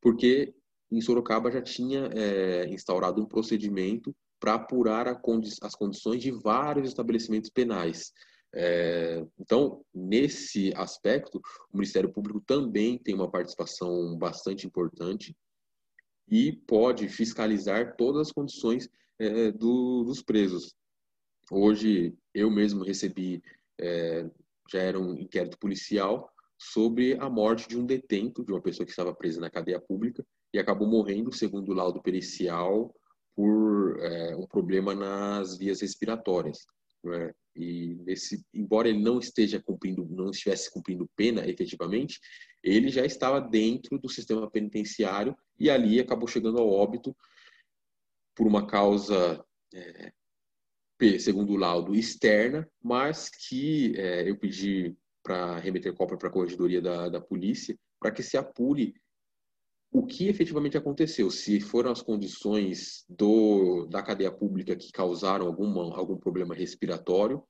[0.00, 0.54] porque
[0.90, 6.88] em Sorocaba já tinha é, instaurado um procedimento para apurar condi as condições de vários
[6.88, 8.12] estabelecimentos penais,
[8.54, 11.38] é, então, nesse aspecto,
[11.72, 15.34] o Ministério Público também tem uma participação bastante importante
[16.28, 18.88] e pode fiscalizar todas as condições
[19.18, 20.74] é, do, dos presos.
[21.50, 23.42] Hoje, eu mesmo recebi,
[23.80, 24.28] é,
[24.70, 28.92] já era um inquérito policial sobre a morte de um detento, de uma pessoa que
[28.92, 32.94] estava presa na cadeia pública e acabou morrendo, segundo o laudo pericial,
[33.34, 36.66] por é, um problema nas vias respiratórias.
[37.02, 37.32] Né?
[37.54, 42.18] E nesse, embora ele não esteja cumprindo, não estivesse cumprindo pena efetivamente,
[42.62, 47.14] ele já estava dentro do sistema penitenciário e ali acabou chegando ao óbito
[48.34, 49.44] por uma causa,
[49.74, 50.12] é,
[51.18, 56.80] segundo o laudo, externa, mas que é, eu pedi para remeter cópia para a corregedoria
[56.80, 58.94] da, da polícia para que se apure
[59.92, 65.94] o que efetivamente aconteceu, se foram as condições do, da cadeia pública que causaram alguma,
[65.94, 67.42] algum problema respiratório,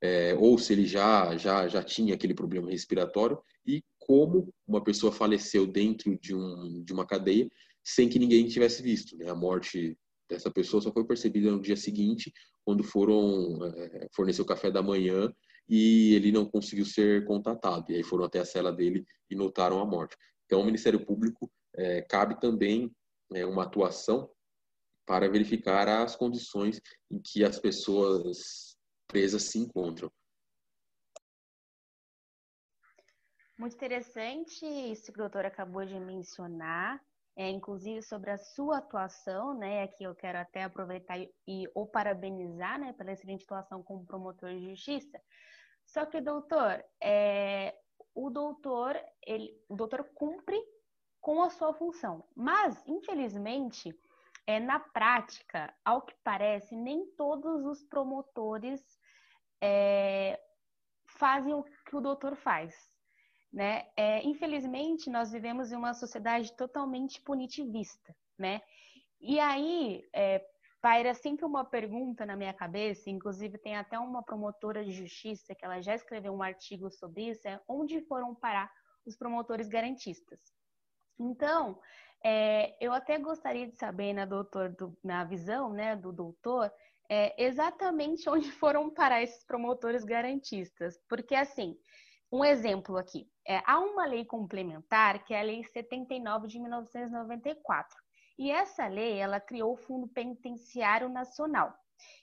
[0.00, 5.12] é, ou se ele já, já, já tinha aquele problema respiratório, e como uma pessoa
[5.12, 7.46] faleceu dentro de, um, de uma cadeia
[7.84, 9.14] sem que ninguém tivesse visto.
[9.18, 9.28] Né?
[9.28, 9.94] A morte
[10.26, 12.32] dessa pessoa só foi percebida no dia seguinte,
[12.64, 15.30] quando foram é, fornecer o café da manhã
[15.68, 17.92] e ele não conseguiu ser contatado.
[17.92, 20.16] E aí foram até a cela dele e notaram a morte.
[20.46, 22.94] Então, o Ministério Público é, cabe também
[23.34, 24.30] é, uma atuação
[25.06, 28.76] para verificar as condições em que as pessoas
[29.08, 30.10] presas se encontram.
[33.58, 36.98] Muito interessante isso que o doutor acabou de mencionar,
[37.36, 39.82] é, inclusive sobre a sua atuação, né?
[39.82, 44.50] Aqui eu quero até aproveitar e, e o parabenizar, né, pela excelente atuação como promotor
[44.50, 45.20] de justiça.
[45.84, 47.76] Só que, doutor, é,
[48.14, 50.56] o doutor, ele, o doutor cumpre
[51.20, 52.24] com a sua função.
[52.34, 53.94] Mas, infelizmente,
[54.46, 58.82] é, na prática, ao que parece, nem todos os promotores
[59.60, 60.40] é,
[61.06, 62.74] fazem o que o doutor faz.
[63.52, 63.86] Né?
[63.96, 68.14] É, infelizmente, nós vivemos em uma sociedade totalmente punitivista.
[68.38, 68.60] Né?
[69.20, 70.44] E aí, é,
[70.80, 75.64] paira sempre uma pergunta na minha cabeça, inclusive tem até uma promotora de justiça que
[75.64, 78.70] ela já escreveu um artigo sobre isso, é onde foram parar
[79.04, 80.40] os promotores garantistas.
[81.20, 81.78] Então,
[82.24, 86.72] é, eu até gostaria de saber, na, doutor, do, na visão né, do doutor,
[87.10, 90.98] é, exatamente onde foram parar esses promotores garantistas.
[91.06, 91.78] Porque, assim,
[92.32, 93.28] um exemplo aqui.
[93.46, 97.98] É, há uma lei complementar, que é a Lei 79 de 1994.
[98.38, 101.74] E essa lei, ela criou o Fundo Penitenciário Nacional.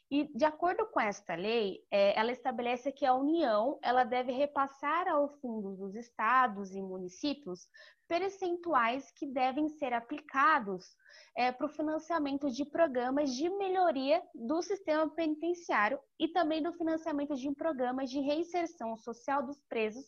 [0.10, 5.08] E, de acordo com esta lei, é, ela estabelece que a União ela deve repassar
[5.08, 7.68] ao fundo dos estados e municípios
[8.08, 10.96] percentuais que devem ser aplicados
[11.36, 17.36] é, para o financiamento de programas de melhoria do sistema penitenciário e também do financiamento
[17.36, 20.06] de programas de reinserção social dos presos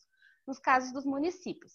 [0.47, 1.73] nos casos dos municípios.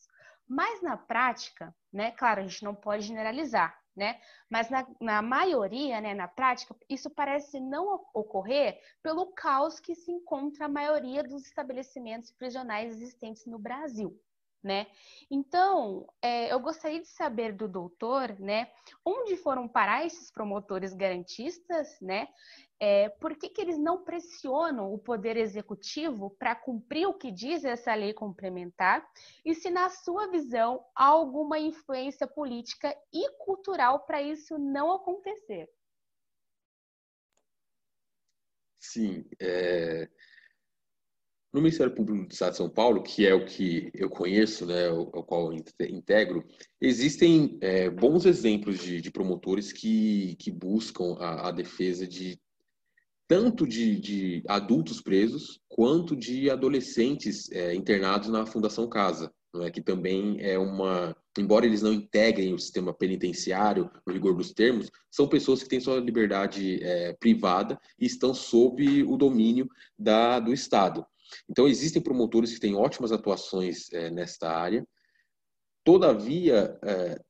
[0.48, 4.20] Mas na prática, né, claro, a gente não pode generalizar, né?
[4.50, 10.10] Mas na, na maioria, né, na prática, isso parece não ocorrer pelo caos que se
[10.10, 14.18] encontra a maioria dos estabelecimentos prisionais existentes no Brasil.
[14.64, 14.86] Né?
[15.30, 18.70] Então, é, eu gostaria de saber do doutor, né,
[19.04, 22.28] onde foram parar esses promotores garantistas, né?
[22.80, 27.62] É, por que, que eles não pressionam o Poder Executivo para cumprir o que diz
[27.62, 29.06] essa lei complementar?
[29.44, 35.68] E se, na sua visão, há alguma influência política e cultural para isso não acontecer?
[38.78, 39.24] Sim.
[39.40, 40.08] É...
[41.54, 44.90] No Ministério Público do Estado de São Paulo, que é o que eu conheço, né,
[44.90, 46.44] o, o qual integro,
[46.80, 52.40] existem é, bons exemplos de, de, promotores que, que buscam a, a defesa de
[53.28, 59.32] tanto de, de adultos presos quanto de adolescentes é, internados na Fundação Casa,
[59.62, 59.70] é?
[59.70, 64.90] que também é uma, embora eles não integrem o sistema penitenciário no rigor dos termos,
[65.08, 70.52] são pessoas que têm sua liberdade é, privada e estão sob o domínio da, do
[70.52, 71.06] Estado.
[71.48, 74.86] Então existem promotores que têm ótimas atuações é, nesta área.
[75.84, 77.20] Todavia, é,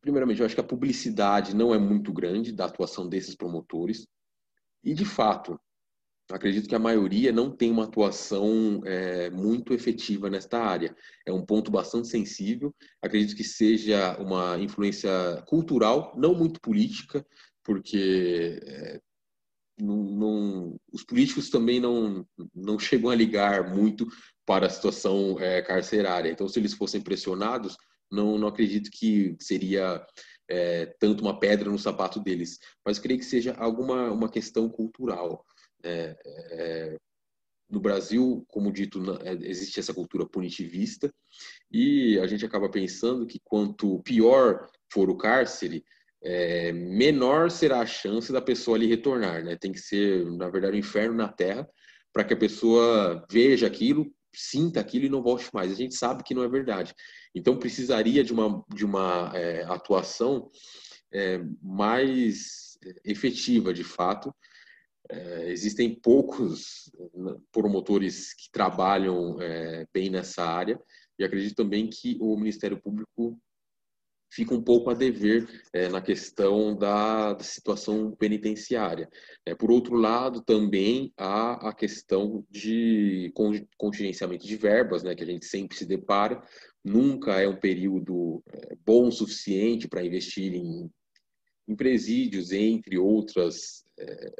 [0.00, 4.06] primeiramente, eu acho que a publicidade não é muito grande da atuação desses promotores.
[4.82, 5.58] E, de fato,
[6.30, 10.94] acredito que a maioria não tem uma atuação é, muito efetiva nesta área.
[11.26, 12.74] É um ponto bastante sensível.
[13.02, 15.10] Acredito que seja uma influência
[15.46, 17.26] cultural, não muito política,
[17.62, 19.00] porque é,
[19.78, 24.06] não, não, os políticos também não, não chegam a ligar muito
[24.46, 26.30] para a situação é, carcerária.
[26.30, 27.76] Então, se eles fossem pressionados,
[28.10, 30.04] não, não acredito que seria
[30.48, 35.44] é, tanto uma pedra no sapato deles, mas creio que seja alguma uma questão cultural.
[35.82, 36.96] É, é,
[37.68, 41.12] no Brasil, como dito, é, existe essa cultura punitivista
[41.70, 45.84] e a gente acaba pensando que quanto pior for o cárcere,
[46.24, 49.44] é, menor será a chance da pessoa ali retornar.
[49.44, 49.56] Né?
[49.56, 51.68] Tem que ser, na verdade, um inferno na Terra
[52.12, 55.70] para que a pessoa veja aquilo, sinta aquilo e não volte mais.
[55.70, 56.94] A gente sabe que não é verdade.
[57.34, 60.50] Então precisaria de uma, de uma é, atuação
[61.12, 64.34] é, mais efetiva, de fato.
[65.10, 70.80] É, existem poucos né, promotores que trabalham é, bem nessa área
[71.18, 73.38] e acredito também que o Ministério Público
[74.30, 79.08] fica um pouco a dever é, na questão da, da situação penitenciária.
[79.46, 83.32] É, por outro lado, também há a questão de
[83.76, 86.42] contingenciamento de verbas, né, que a gente sempre se depara.
[86.84, 90.90] Nunca é um período é, bom o suficiente para investir em,
[91.68, 94.32] em presídios, entre outras é,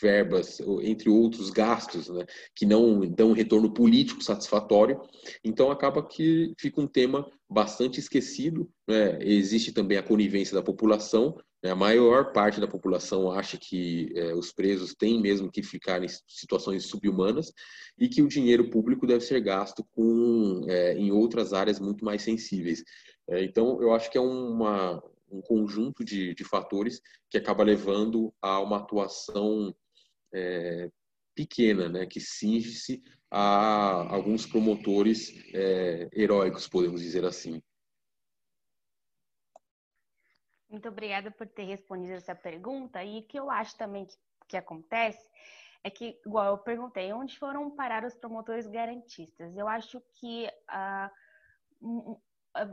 [0.00, 2.24] verbas, entre outros gastos, né,
[2.54, 5.00] que não dão um retorno político satisfatório.
[5.44, 8.70] Então, acaba que fica um tema bastante esquecido.
[8.86, 9.18] Né?
[9.20, 11.36] Existe também a conivência da população.
[11.62, 11.70] Né?
[11.70, 16.08] A maior parte da população acha que é, os presos têm mesmo que ficar em
[16.26, 17.52] situações subhumanas
[17.98, 22.22] e que o dinheiro público deve ser gasto com, é, em outras áreas muito mais
[22.22, 22.84] sensíveis.
[23.28, 28.32] É, então, eu acho que é uma, um conjunto de, de fatores que acaba levando
[28.40, 29.74] a uma atuação
[30.32, 30.90] é,
[31.34, 37.62] pequena, né, que cinge-se a alguns promotores é, heróicos, podemos dizer assim.
[40.68, 43.02] Muito obrigada por ter respondido essa pergunta.
[43.02, 44.16] E o que eu acho também que,
[44.48, 45.30] que acontece
[45.82, 49.56] é que, igual eu perguntei, onde foram parar os promotores garantistas?
[49.56, 50.46] Eu acho que
[51.80, 52.18] uh,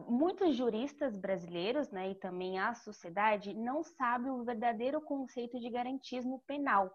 [0.10, 6.44] muitos juristas brasileiros, né, e também a sociedade, não sabem o verdadeiro conceito de garantismo
[6.48, 6.92] penal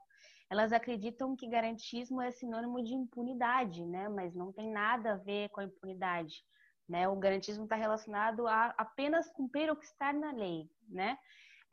[0.51, 4.09] elas acreditam que garantismo é sinônimo de impunidade, né?
[4.09, 6.45] Mas não tem nada a ver com a impunidade,
[6.89, 7.09] né?
[7.09, 11.17] O garantismo está relacionado a apenas cumprir o que está na lei, né?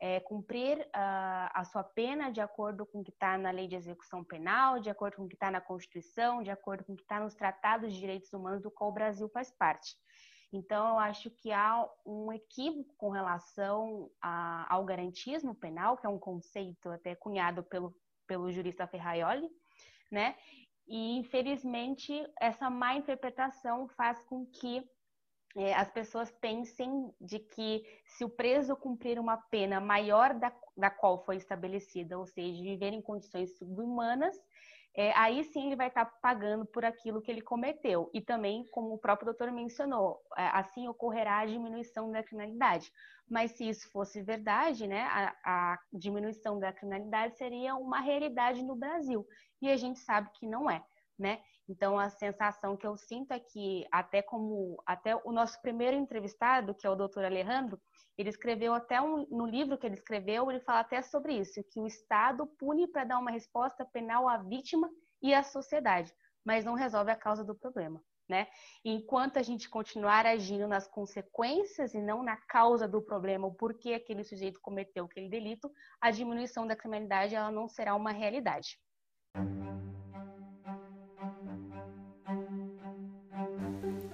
[0.00, 3.74] É, cumprir uh, a sua pena de acordo com o que está na lei de
[3.74, 7.02] execução penal, de acordo com o que está na Constituição, de acordo com o que
[7.02, 9.96] está nos tratados de direitos humanos do qual o Brasil faz parte.
[10.52, 16.08] Então, eu acho que há um equívoco com relação a, ao garantismo penal, que é
[16.08, 17.92] um conceito até cunhado pelo
[18.28, 19.50] pelo jurista Ferraioli,
[20.12, 20.36] né?
[20.86, 24.88] E, infelizmente, essa má interpretação faz com que
[25.56, 30.90] é, as pessoas pensem de que se o preso cumprir uma pena maior da, da
[30.90, 34.36] qual foi estabelecida, ou seja, viver em condições subhumanas,
[34.98, 38.10] é, aí sim ele vai estar pagando por aquilo que ele cometeu.
[38.12, 42.90] E também, como o próprio doutor mencionou, é, assim ocorrerá a diminuição da criminalidade.
[43.30, 48.74] Mas se isso fosse verdade, né, a, a diminuição da criminalidade seria uma realidade no
[48.74, 49.24] Brasil.
[49.62, 50.82] E a gente sabe que não é,
[51.16, 51.40] né?
[51.68, 56.74] Então a sensação que eu sinto é que até como até o nosso primeiro entrevistado,
[56.74, 57.80] que é o doutor Alejandro,
[58.16, 61.80] ele escreveu até um, no livro que ele escreveu, ele fala até sobre isso, que
[61.80, 64.90] o Estado pune para dar uma resposta penal à vítima
[65.22, 66.12] e à sociedade,
[66.44, 68.46] mas não resolve a causa do problema né?
[68.84, 73.94] Enquanto a gente continuar agindo nas consequências e não na causa do problema, o porquê
[73.94, 78.78] aquele sujeito cometeu aquele delito, a diminuição da criminalidade ela não será uma realidade.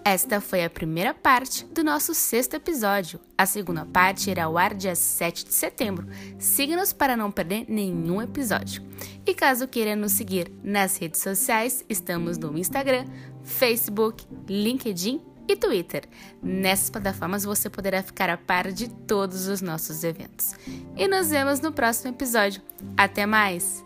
[0.05, 3.19] Esta foi a primeira parte do nosso sexto episódio.
[3.39, 6.07] A segunda parte irá ao ar dia 7 de setembro.
[6.39, 8.83] Siga-nos para não perder nenhum episódio.
[9.25, 13.07] E caso queira nos seguir nas redes sociais, estamos no Instagram,
[13.45, 16.05] Facebook, LinkedIn e Twitter.
[16.43, 20.55] Nessas plataformas você poderá ficar a par de todos os nossos eventos.
[20.95, 22.61] E nos vemos no próximo episódio.
[22.95, 23.83] Até mais!